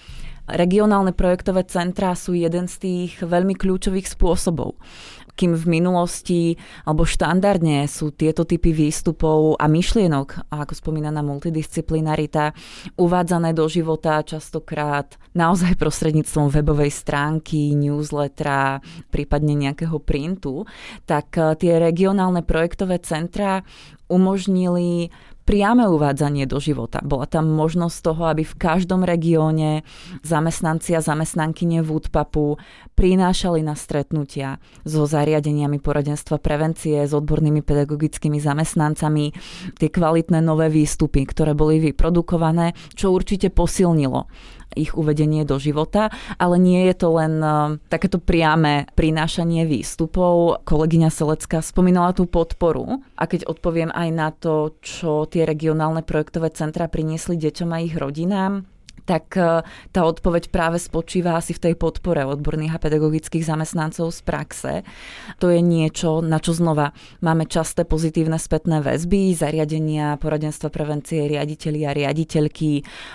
Regionálne 0.44 1.16
projektové 1.16 1.64
centrá 1.64 2.12
sú 2.12 2.36
jeden 2.36 2.68
z 2.68 2.74
tých 2.76 3.12
veľmi 3.24 3.56
kľúčových 3.56 4.12
spôsobov 4.12 4.76
kým 5.34 5.52
v 5.58 5.64
minulosti 5.66 6.42
alebo 6.86 7.02
štandardne 7.02 7.84
sú 7.90 8.14
tieto 8.14 8.46
typy 8.46 8.70
výstupov 8.70 9.58
a 9.58 9.66
myšlienok, 9.66 10.50
ako 10.50 10.74
spomínaná 10.74 11.20
multidisciplinarita, 11.26 12.54
uvádzané 12.94 13.50
do 13.52 13.66
života 13.66 14.22
častokrát 14.22 15.18
naozaj 15.34 15.74
prostredníctvom 15.82 16.54
webovej 16.54 16.94
stránky, 16.94 17.74
newslettera, 17.74 18.78
prípadne 19.10 19.58
nejakého 19.58 19.98
printu, 19.98 20.64
tak 21.04 21.34
eh, 21.34 21.58
tie 21.58 21.82
regionálne 21.82 22.46
projektové 22.46 23.02
centra 23.02 23.66
umožnili 24.06 25.10
priame 25.44 25.84
uvádzanie 25.86 26.48
do 26.48 26.56
života. 26.56 27.04
Bola 27.04 27.28
tam 27.28 27.52
možnosť 27.52 27.96
toho, 28.00 28.22
aby 28.32 28.42
v 28.42 28.58
každom 28.58 29.04
regióne 29.04 29.84
zamestnanci 30.24 30.96
a 30.96 31.04
zamestnankyne 31.04 31.84
Woodpapu 31.84 32.56
prinášali 32.96 33.60
na 33.60 33.76
stretnutia 33.76 34.58
so 34.88 35.04
zariadeniami 35.04 35.78
poradenstva 35.78 36.40
prevencie, 36.40 37.04
s 37.04 37.12
odbornými 37.12 37.60
pedagogickými 37.60 38.40
zamestnancami 38.40 39.24
tie 39.76 39.88
kvalitné 39.92 40.40
nové 40.40 40.72
výstupy, 40.72 41.28
ktoré 41.28 41.52
boli 41.52 41.78
vyprodukované, 41.78 42.72
čo 42.96 43.12
určite 43.12 43.52
posilnilo 43.52 44.26
ich 44.74 44.98
uvedenie 44.98 45.46
do 45.46 45.56
života, 45.56 46.10
ale 46.36 46.58
nie 46.58 46.86
je 46.90 46.94
to 46.98 47.08
len 47.16 47.40
e, 47.40 47.78
takéto 47.88 48.18
priame 48.20 48.90
prinášanie 48.98 49.64
výstupov. 49.64 50.66
Kolegyňa 50.66 51.08
Selecka 51.08 51.62
spomínala 51.62 52.12
tú 52.12 52.26
podporu 52.26 53.00
a 53.14 53.24
keď 53.24 53.46
odpoviem 53.48 53.94
aj 53.94 54.08
na 54.10 54.28
to, 54.34 54.76
čo 54.82 55.24
tie 55.30 55.46
regionálne 55.46 56.02
projektové 56.02 56.50
centra 56.52 56.90
priniesli 56.90 57.38
deťom 57.38 57.70
a 57.72 57.78
ich 57.80 57.94
rodinám, 57.94 58.73
tak 59.04 59.36
e, 59.36 59.62
tá 59.92 60.00
odpoveď 60.04 60.48
práve 60.48 60.80
spočíva 60.80 61.36
asi 61.36 61.52
v 61.52 61.70
tej 61.70 61.74
podpore 61.76 62.24
odborných 62.24 62.76
a 62.76 62.82
pedagogických 62.82 63.44
zamestnancov 63.44 64.12
z 64.12 64.20
praxe. 64.24 64.72
To 65.38 65.52
je 65.52 65.60
niečo, 65.60 66.24
na 66.24 66.40
čo 66.40 66.56
znova 66.56 66.96
máme 67.20 67.44
časté 67.48 67.84
pozitívne 67.84 68.40
spätné 68.40 68.80
väzby, 68.80 69.36
zariadenia, 69.36 70.16
poradenstva 70.18 70.72
prevencie, 70.72 71.28
riaditeľi 71.28 71.80
a 71.86 71.92
riaditeľky 71.92 72.70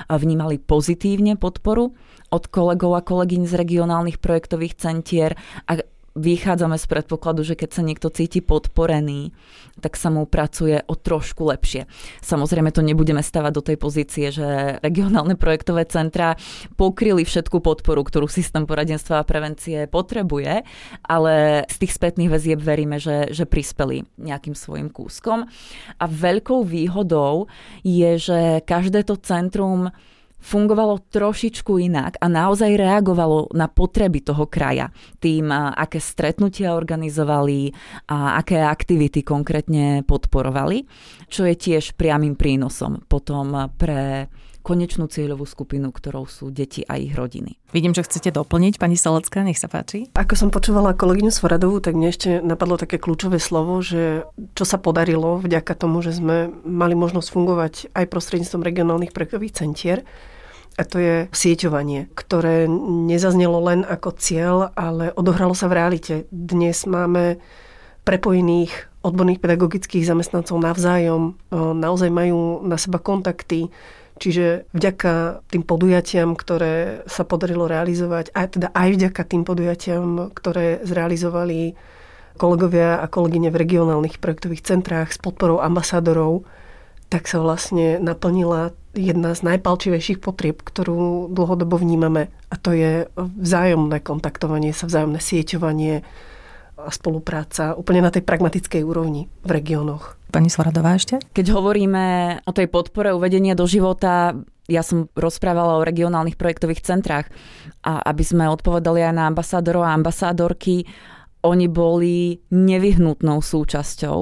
vnímali 0.09 0.61
pozitívne 0.61 1.35
podporu 1.35 1.91
od 2.29 2.43
kolegov 2.47 2.93
a 2.93 3.01
kolegyň 3.01 3.49
z 3.49 3.53
regionálnych 3.57 4.21
projektových 4.21 4.77
centier 4.77 5.33
a 5.65 5.81
vychádzame 6.19 6.75
z 6.75 6.85
predpokladu, 6.85 7.47
že 7.47 7.55
keď 7.55 7.69
sa 7.71 7.81
niekto 7.81 8.11
cíti 8.11 8.43
podporený, 8.43 9.31
tak 9.79 9.95
sa 9.95 10.11
mu 10.11 10.27
pracuje 10.27 10.83
o 10.85 10.93
trošku 10.93 11.47
lepšie. 11.47 11.87
Samozrejme 12.19 12.75
to 12.75 12.83
nebudeme 12.83 13.23
stavať 13.23 13.51
do 13.55 13.63
tej 13.63 13.77
pozície, 13.79 14.27
že 14.29 14.77
regionálne 14.83 15.39
projektové 15.39 15.87
centra 15.87 16.35
pokryli 16.75 17.23
všetku 17.23 17.63
podporu, 17.63 18.03
ktorú 18.03 18.27
systém 18.27 18.67
poradenstva 18.67 19.23
a 19.23 19.27
prevencie 19.27 19.87
potrebuje, 19.87 20.67
ale 21.07 21.63
z 21.71 21.75
tých 21.79 21.95
spätných 21.95 22.29
väzieb 22.29 22.59
veríme, 22.59 22.99
že, 22.99 23.31
že 23.31 23.47
prispeli 23.47 24.03
nejakým 24.19 24.53
svojim 24.53 24.91
kúskom. 24.91 25.47
A 25.95 26.05
veľkou 26.05 26.67
výhodou 26.67 27.47
je, 27.81 28.19
že 28.19 28.39
každé 28.67 29.07
to 29.07 29.15
centrum 29.15 29.89
fungovalo 30.39 31.03
trošičku 31.11 31.77
inak 31.77 32.17
a 32.23 32.31
naozaj 32.31 32.79
reagovalo 32.79 33.51
na 33.53 33.67
potreby 33.67 34.23
toho 34.23 34.47
kraja. 34.47 34.89
Tým, 35.19 35.51
aké 35.51 35.99
stretnutia 35.99 36.73
organizovali 36.73 37.69
a 38.09 38.39
aké 38.39 38.63
aktivity 38.63 39.21
konkrétne 39.21 40.01
podporovali, 40.07 40.87
čo 41.27 41.43
je 41.45 41.55
tiež 41.55 41.99
priamým 41.99 42.39
prínosom 42.39 43.03
potom 43.05 43.69
pre 43.75 44.31
konečnú 44.69 45.09
cieľovú 45.09 45.49
skupinu, 45.49 45.89
ktorou 45.89 46.29
sú 46.29 46.53
deti 46.53 46.85
a 46.85 47.01
ich 47.01 47.17
rodiny. 47.17 47.57
Vidím, 47.73 47.97
že 47.97 48.05
chcete 48.05 48.29
doplniť, 48.29 48.77
pani 48.77 48.93
Salecká, 48.93 49.41
nech 49.41 49.57
sa 49.57 49.65
páči. 49.65 50.13
Ako 50.13 50.37
som 50.37 50.53
počúvala 50.53 50.93
kolegyňu 50.93 51.33
Svoradovú, 51.33 51.81
tak 51.81 51.97
mne 51.97 52.13
ešte 52.13 52.37
napadlo 52.45 52.77
také 52.77 53.01
kľúčové 53.01 53.41
slovo, 53.41 53.81
že 53.81 54.29
čo 54.53 54.69
sa 54.69 54.77
podarilo 54.77 55.41
vďaka 55.41 55.73
tomu, 55.73 56.05
že 56.05 56.13
sme 56.13 56.53
mali 56.61 56.93
možnosť 56.93 57.27
fungovať 57.33 57.73
aj 57.97 58.05
prostredníctvom 58.13 58.61
regionálnych 58.61 59.09
projektových 59.09 59.57
centier, 59.57 60.05
a 60.79 60.87
to 60.87 60.95
je 60.95 61.15
sieťovanie, 61.35 62.07
ktoré 62.15 62.63
nezaznelo 63.09 63.59
len 63.59 63.83
ako 63.83 64.15
cieľ, 64.15 64.71
ale 64.79 65.11
odohralo 65.11 65.51
sa 65.51 65.67
v 65.67 65.75
realite. 65.75 66.23
Dnes 66.31 66.87
máme 66.87 67.35
prepojených 68.07 68.71
odborných 69.03 69.43
pedagogických 69.43 70.07
zamestnancov 70.07 70.55
navzájom, 70.55 71.35
naozaj 71.51 72.07
majú 72.07 72.63
na 72.63 72.79
seba 72.79 72.95
kontakty, 72.95 73.67
Čiže 74.19 74.67
vďaka 74.75 75.47
tým 75.47 75.63
podujatiam, 75.63 76.35
ktoré 76.35 77.07
sa 77.07 77.23
podarilo 77.23 77.71
realizovať, 77.71 78.35
a 78.35 78.45
teda 78.51 78.67
aj 78.75 78.89
vďaka 78.99 79.21
tým 79.23 79.47
podujatiam, 79.47 80.29
ktoré 80.35 80.83
zrealizovali 80.83 81.79
kolegovia 82.35 82.99
a 82.99 83.07
kolegyne 83.07 83.51
v 83.51 83.59
regionálnych 83.63 84.19
projektových 84.19 84.63
centrách 84.67 85.15
s 85.15 85.19
podporou 85.19 85.63
ambasádorov, 85.63 86.43
tak 87.09 87.25
sa 87.25 87.41
vlastne 87.41 87.97
naplnila 87.97 88.71
jedna 88.93 89.33
z 89.33 89.41
najpalčivejších 89.55 90.21
potrieb, 90.21 90.61
ktorú 90.61 91.29
dlhodobo 91.33 91.77
vnímame 91.77 92.29
a 92.49 92.55
to 92.57 92.73
je 92.73 93.09
vzájomné 93.17 94.01
kontaktovanie 94.01 94.73
sa, 94.73 94.85
vzájomné 94.85 95.21
sieťovanie 95.21 96.05
a 96.85 96.89
spolupráca 96.91 97.75
úplne 97.75 98.05
na 98.05 98.11
tej 98.11 98.23
pragmatickej 98.23 98.81
úrovni 98.85 99.27
v 99.43 99.49
regiónoch. 99.51 100.15
Pani 100.29 100.47
Svaradová 100.47 100.95
ešte? 100.95 101.17
Keď 101.33 101.45
hovoríme 101.51 102.05
o 102.45 102.51
tej 102.53 102.69
podpore 102.69 103.11
uvedenia 103.11 103.57
do 103.57 103.65
života, 103.65 104.37
ja 104.69 104.85
som 104.85 105.09
rozprávala 105.17 105.81
o 105.81 105.85
regionálnych 105.87 106.37
projektových 106.37 106.85
centrách 106.85 107.27
a 107.81 108.05
aby 108.05 108.21
sme 108.21 108.45
odpovedali 108.45 109.01
aj 109.01 109.13
na 109.17 109.25
ambasádorov 109.25 109.81
a 109.81 109.97
ambasádorky, 109.97 110.85
oni 111.41 111.65
boli 111.71 112.37
nevyhnutnou 112.51 113.41
súčasťou 113.41 114.17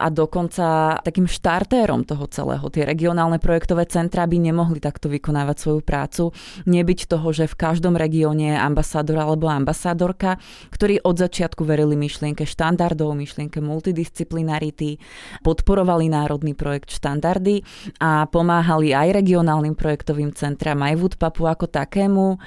a 0.00 0.08
dokonca 0.08 0.96
takým 1.04 1.28
štartérom 1.28 2.08
toho 2.08 2.24
celého. 2.32 2.64
Tie 2.72 2.88
regionálne 2.88 3.36
projektové 3.36 3.84
centra 3.84 4.24
by 4.24 4.40
nemohli 4.40 4.80
takto 4.80 5.12
vykonávať 5.12 5.56
svoju 5.60 5.80
prácu, 5.84 6.32
nebyť 6.64 7.12
toho, 7.12 7.28
že 7.36 7.44
v 7.44 7.58
každom 7.60 8.00
regióne 8.00 8.56
je 8.56 8.58
ambasádor 8.58 9.20
alebo 9.20 9.52
ambasádorka, 9.52 10.40
ktorí 10.72 11.04
od 11.04 11.20
začiatku 11.20 11.60
verili 11.68 12.00
myšlienke 12.00 12.48
štandardov, 12.48 13.12
myšlienke 13.12 13.60
multidisciplinarity, 13.60 14.96
podporovali 15.44 16.08
národný 16.08 16.56
projekt 16.56 16.96
štandardy 16.96 17.60
a 18.00 18.24
pomáhali 18.24 18.96
aj 18.96 19.20
regionálnym 19.20 19.76
projektovým 19.76 20.32
centram, 20.32 20.80
aj 20.80 20.96
Woodpapu 20.96 21.44
ako 21.44 21.68
takému 21.68 22.40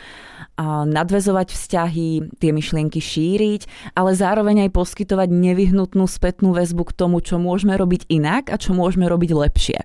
nadvezovať 0.63 1.49
vzťahy, 1.49 2.09
tie 2.37 2.51
myšlienky 2.53 3.01
šíriť, 3.01 3.93
ale 3.97 4.13
zároveň 4.13 4.69
aj 4.69 4.71
poskytovať 4.77 5.29
nevyhnutnú 5.33 6.05
spätnú 6.05 6.53
väzbu 6.53 6.93
k 6.93 6.93
tomu, 6.93 7.17
čo 7.25 7.41
môžeme 7.43 7.75
robiť 7.75 8.07
inak 8.07 8.47
a 8.47 8.55
čo 8.55 8.71
môžeme 8.71 9.11
robiť 9.11 9.35
lepšie 9.35 9.79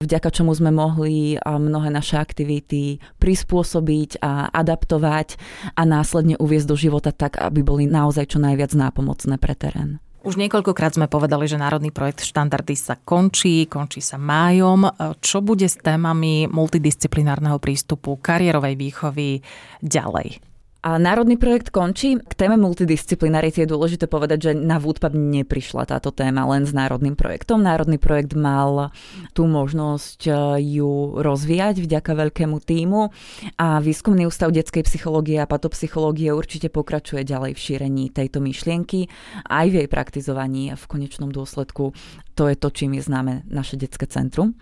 vďaka 0.00 0.28
čomu 0.28 0.52
sme 0.52 0.72
mohli 0.72 1.40
mnohé 1.40 1.88
naše 1.88 2.20
aktivity 2.20 3.00
prispôsobiť 3.16 4.20
a 4.20 4.52
adaptovať 4.52 5.40
a 5.76 5.82
následne 5.88 6.36
uviezť 6.36 6.68
do 6.68 6.76
života 6.76 7.10
tak, 7.12 7.40
aby 7.40 7.64
boli 7.64 7.84
naozaj 7.88 8.36
čo 8.36 8.38
najviac 8.42 8.76
nápomocné 8.76 9.40
pre 9.40 9.56
terén. 9.56 9.90
Už 10.26 10.34
niekoľkokrát 10.42 10.98
sme 10.98 11.06
povedali, 11.06 11.46
že 11.46 11.54
národný 11.54 11.94
projekt 11.94 12.26
štandardy 12.26 12.74
sa 12.74 12.98
končí, 12.98 13.70
končí 13.70 14.02
sa 14.02 14.18
májom. 14.18 14.90
Čo 15.22 15.38
bude 15.38 15.70
s 15.70 15.78
témami 15.78 16.50
multidisciplinárneho 16.50 17.62
prístupu, 17.62 18.18
kariérovej 18.18 18.74
výchovy 18.74 19.46
ďalej? 19.86 20.42
A 20.86 21.02
národný 21.02 21.34
projekt 21.34 21.74
končí. 21.74 22.14
K 22.14 22.32
téme 22.38 22.54
multidisciplinarity 22.62 23.66
je 23.66 23.72
dôležité 23.74 24.06
povedať, 24.06 24.38
že 24.38 24.52
na 24.54 24.78
Woodpub 24.78 25.18
neprišla 25.18 25.82
táto 25.82 26.14
téma 26.14 26.46
len 26.46 26.62
s 26.62 26.70
národným 26.70 27.18
projektom. 27.18 27.58
Národný 27.58 27.98
projekt 27.98 28.38
mal 28.38 28.94
tú 29.34 29.50
možnosť 29.50 30.30
e, 30.30 30.32
ju 30.78 31.18
rozvíjať 31.18 31.82
vďaka 31.82 32.12
veľkému 32.14 32.62
týmu 32.62 33.10
a 33.58 33.82
Výskumný 33.82 34.30
ústav 34.30 34.54
detskej 34.54 34.86
psychológie 34.86 35.42
a 35.42 35.50
patopsychológie 35.50 36.30
určite 36.30 36.70
pokračuje 36.70 37.26
ďalej 37.26 37.58
v 37.58 37.62
šírení 37.66 38.04
tejto 38.14 38.38
myšlienky 38.38 39.10
aj 39.42 39.66
v 39.66 39.74
jej 39.82 39.88
praktizovaní 39.90 40.70
a 40.70 40.78
v 40.78 40.86
konečnom 40.86 41.34
dôsledku 41.34 41.98
to 42.36 42.52
je 42.52 42.54
to, 42.54 42.68
čím 42.70 42.94
je 42.94 43.02
známe 43.02 43.48
naše 43.48 43.80
detské 43.80 44.04
centrum. 44.06 44.54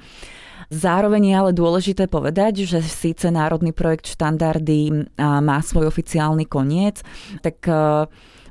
Zároveň 0.72 1.22
je 1.28 1.34
ale 1.36 1.52
dôležité 1.52 2.08
povedať, 2.08 2.64
že 2.64 2.80
síce 2.80 3.28
Národný 3.28 3.76
projekt 3.76 4.08
štandardy 4.08 5.12
má 5.20 5.58
svoj 5.60 5.92
oficiálny 5.92 6.48
koniec, 6.48 7.04
tak 7.44 7.60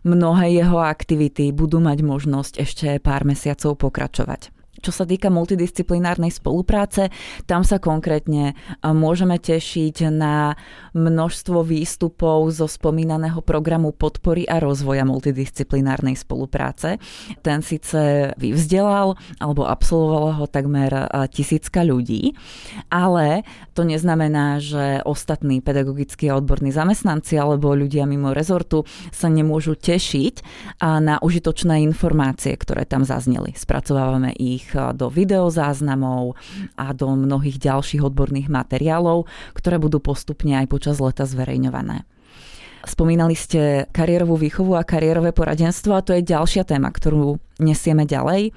mnohé 0.06 0.46
jeho 0.54 0.78
aktivity 0.78 1.50
budú 1.50 1.82
mať 1.82 2.06
možnosť 2.06 2.54
ešte 2.62 2.88
pár 3.02 3.26
mesiacov 3.26 3.74
pokračovať. 3.82 4.53
Čo 4.84 4.92
sa 4.92 5.08
týka 5.08 5.32
multidisciplinárnej 5.32 6.28
spolupráce, 6.28 7.08
tam 7.48 7.64
sa 7.64 7.80
konkrétne 7.80 8.52
môžeme 8.84 9.40
tešiť 9.40 10.12
na 10.12 10.60
množstvo 10.92 11.64
výstupov 11.64 12.52
zo 12.52 12.68
spomínaného 12.68 13.40
programu 13.40 13.96
podpory 13.96 14.44
a 14.44 14.60
rozvoja 14.60 15.08
multidisciplinárnej 15.08 16.20
spolupráce. 16.20 17.00
Ten 17.40 17.64
síce 17.64 18.36
vyvzdelal 18.36 19.16
alebo 19.40 19.64
absolvovalo 19.64 20.44
ho 20.44 20.46
takmer 20.52 20.92
tisícka 21.32 21.88
ľudí, 21.88 22.36
ale 22.92 23.48
to 23.72 23.88
neznamená, 23.88 24.60
že 24.60 25.00
ostatní 25.08 25.64
pedagogickí 25.64 26.28
a 26.28 26.36
odborní 26.36 26.76
zamestnanci 26.76 27.40
alebo 27.40 27.72
ľudia 27.72 28.04
mimo 28.04 28.36
rezortu 28.36 28.84
sa 29.16 29.32
nemôžu 29.32 29.80
tešiť 29.80 30.44
na 30.84 31.24
užitočné 31.24 31.80
informácie, 31.88 32.52
ktoré 32.60 32.84
tam 32.84 33.08
zazneli. 33.08 33.56
Spracovávame 33.56 34.36
ich 34.36 34.73
do 34.74 35.08
videozáznamov 35.14 36.36
a 36.76 36.92
do 36.92 37.14
mnohých 37.14 37.62
ďalších 37.62 38.02
odborných 38.02 38.50
materiálov, 38.50 39.30
ktoré 39.54 39.78
budú 39.78 40.02
postupne 40.02 40.58
aj 40.58 40.68
počas 40.68 40.98
leta 40.98 41.24
zverejňované. 41.24 42.04
Spomínali 42.84 43.32
ste 43.32 43.88
kariérovú 43.96 44.36
výchovu 44.36 44.76
a 44.76 44.84
kariérové 44.84 45.32
poradenstvo 45.32 45.96
a 45.96 46.04
to 46.04 46.12
je 46.20 46.28
ďalšia 46.28 46.68
téma, 46.68 46.92
ktorú 46.92 47.40
nesieme 47.64 48.04
ďalej 48.04 48.52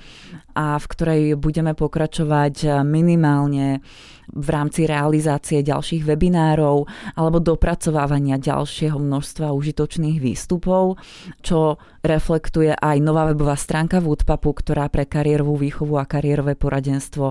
a 0.58 0.82
v 0.82 0.86
ktorej 0.90 1.22
budeme 1.38 1.78
pokračovať 1.78 2.82
minimálne 2.82 3.86
v 4.26 4.48
rámci 4.50 4.82
realizácie 4.82 5.62
ďalších 5.62 6.02
webinárov 6.02 6.90
alebo 7.14 7.38
dopracovávania 7.38 8.42
ďalšieho 8.42 8.98
množstva 8.98 9.54
užitočných 9.54 10.18
výstupov, 10.18 10.98
čo 11.46 11.78
reflektuje 12.02 12.74
aj 12.74 12.96
nová 12.98 13.30
webová 13.30 13.54
stránka 13.54 14.02
Woodpapu, 14.02 14.50
ktorá 14.58 14.90
pre 14.90 15.06
kariérovú 15.06 15.54
výchovu 15.54 16.02
a 16.02 16.08
kariérové 16.08 16.58
poradenstvo 16.58 17.30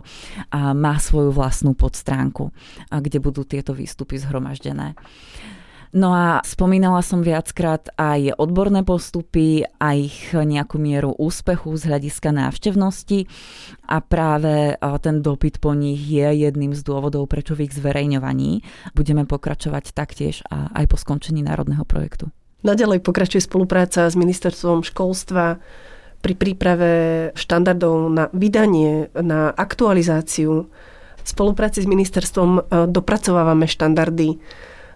má 0.56 0.96
svoju 0.96 1.36
vlastnú 1.36 1.76
podstránku, 1.76 2.56
kde 2.88 3.20
budú 3.20 3.44
tieto 3.44 3.76
výstupy 3.76 4.16
zhromaždené. 4.16 4.96
No 5.94 6.12
a 6.12 6.42
spomínala 6.42 7.00
som 7.06 7.22
viackrát 7.22 7.88
aj 7.96 8.36
odborné 8.36 8.82
postupy 8.82 9.64
a 9.78 9.94
ich 9.94 10.34
nejakú 10.34 10.82
mieru 10.82 11.14
úspechu 11.16 11.78
z 11.78 11.88
hľadiska 11.88 12.36
návštevnosti 12.36 13.30
a 13.88 14.02
práve 14.04 14.76
ten 15.06 15.22
dopyt 15.22 15.64
po 15.64 15.72
nich 15.72 16.02
je 16.04 16.26
jedným 16.26 16.76
z 16.76 16.82
dôvodov, 16.84 17.30
prečo 17.32 17.56
v 17.56 17.70
ich 17.70 17.74
zverejňovaní 17.78 18.66
budeme 18.92 19.24
pokračovať 19.24 19.96
taktiež 19.96 20.44
a 20.52 20.74
aj 20.74 20.86
po 20.92 20.98
skončení 21.00 21.46
národného 21.46 21.88
projektu. 21.88 22.28
Naďalej 22.66 23.06
pokračuje 23.06 23.46
spolupráca 23.46 24.10
s 24.10 24.18
ministerstvom 24.18 24.82
školstva 24.82 25.62
pri 26.26 26.34
príprave 26.34 26.92
štandardov 27.38 28.10
na 28.10 28.26
vydanie, 28.34 29.14
na 29.14 29.54
aktualizáciu. 29.54 30.66
V 31.22 31.28
spolupráci 31.30 31.86
s 31.86 31.88
ministerstvom 31.88 32.66
dopracovávame 32.90 33.70
štandardy 33.70 34.42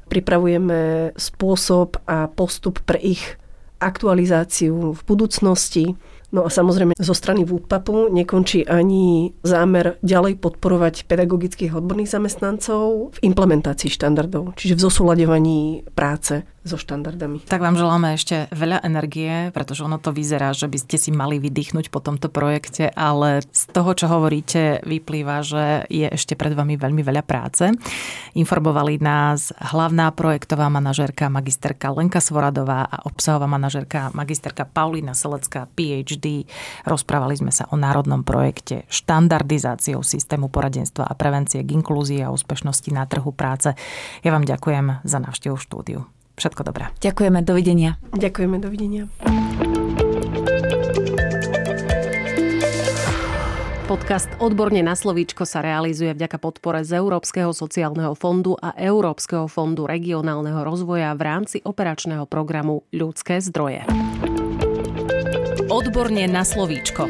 pripravujeme 0.09 1.13
spôsob 1.13 2.01
a 2.09 2.25
postup 2.27 2.81
pre 2.83 2.97
ich 2.97 3.37
aktualizáciu 3.79 4.91
v 4.91 5.01
budúcnosti. 5.07 5.95
No 6.29 6.45
a 6.45 6.49
samozrejme 6.53 6.93
zo 6.93 7.15
strany 7.17 7.41
Woodpapu 7.41 8.13
nekončí 8.13 8.61
ani 8.69 9.33
zámer 9.41 9.97
ďalej 10.05 10.37
podporovať 10.37 11.09
pedagogických 11.09 11.73
odborných 11.73 12.13
zamestnancov 12.13 13.17
v 13.17 13.33
implementácii 13.33 13.89
štandardov, 13.89 14.53
čiže 14.53 14.77
v 14.77 14.83
zosúľadovaní 14.85 15.89
práce 15.97 16.45
so 16.67 16.75
štandardami. 16.75 17.47
Tak 17.47 17.63
vám 17.63 17.79
želáme 17.79 18.19
ešte 18.19 18.51
veľa 18.51 18.83
energie, 18.83 19.49
pretože 19.55 19.81
ono 19.83 19.95
to 19.95 20.11
vyzerá, 20.11 20.51
že 20.51 20.67
by 20.67 20.77
ste 20.77 20.97
si 20.99 21.09
mali 21.15 21.39
vydýchnuť 21.39 21.87
po 21.87 22.03
tomto 22.03 22.27
projekte, 22.27 22.91
ale 22.91 23.41
z 23.47 23.63
toho, 23.71 23.95
čo 23.95 24.11
hovoríte, 24.11 24.83
vyplýva, 24.83 25.39
že 25.39 25.87
je 25.87 26.07
ešte 26.11 26.35
pred 26.35 26.51
vami 26.51 26.75
veľmi 26.75 26.99
veľa 26.99 27.23
práce. 27.23 27.71
Informovali 28.35 28.99
nás 28.99 29.55
hlavná 29.55 30.11
projektová 30.11 30.67
manažérka 30.67 31.31
magisterka 31.31 31.95
Lenka 31.95 32.19
Svoradová 32.19 32.83
a 32.85 33.07
obsahová 33.07 33.47
manažérka 33.47 34.11
magisterka 34.11 34.67
Paulina 34.67 35.15
Selecká 35.15 35.71
PhD. 35.71 36.43
Rozprávali 36.83 37.39
sme 37.39 37.55
sa 37.55 37.71
o 37.71 37.79
národnom 37.79 38.27
projekte 38.27 38.83
štandardizáciou 38.91 40.03
systému 40.03 40.51
poradenstva 40.51 41.07
a 41.07 41.15
prevencie 41.15 41.63
k 41.63 41.73
inklúzii 41.79 42.19
a 42.21 42.35
úspešnosti 42.35 42.89
na 42.91 43.07
trhu 43.07 43.31
práce. 43.31 43.71
Ja 44.21 44.35
vám 44.35 44.43
ďakujem 44.43 45.07
za 45.07 45.17
návštevu 45.23 45.55
štúdiu. 45.55 46.18
Všetko 46.39 46.63
dobré. 46.63 46.87
Ďakujeme, 47.03 47.43
dovidenia. 47.43 47.99
Ďakujeme, 48.15 48.57
dovidenia. 48.63 49.11
Podcast 53.89 54.29
Odborne 54.37 54.85
na 54.85 54.93
slovíčko 54.93 55.49
sa 55.49 55.65
realizuje 55.65 56.13
vďaka 56.13 56.37
podpore 56.37 56.85
z 56.85 57.01
Európskeho 57.01 57.51
sociálneho 57.51 58.13
fondu 58.13 58.53
a 58.53 58.71
Európskeho 58.77 59.49
fondu 59.49 59.89
regionálneho 59.89 60.61
rozvoja 60.61 61.11
v 61.17 61.21
rámci 61.25 61.57
operačného 61.65 62.29
programu 62.29 62.85
Ľudské 62.93 63.41
zdroje. 63.41 63.89
Odborne 65.73 66.29
na 66.29 66.45
slovíčko. 66.45 67.09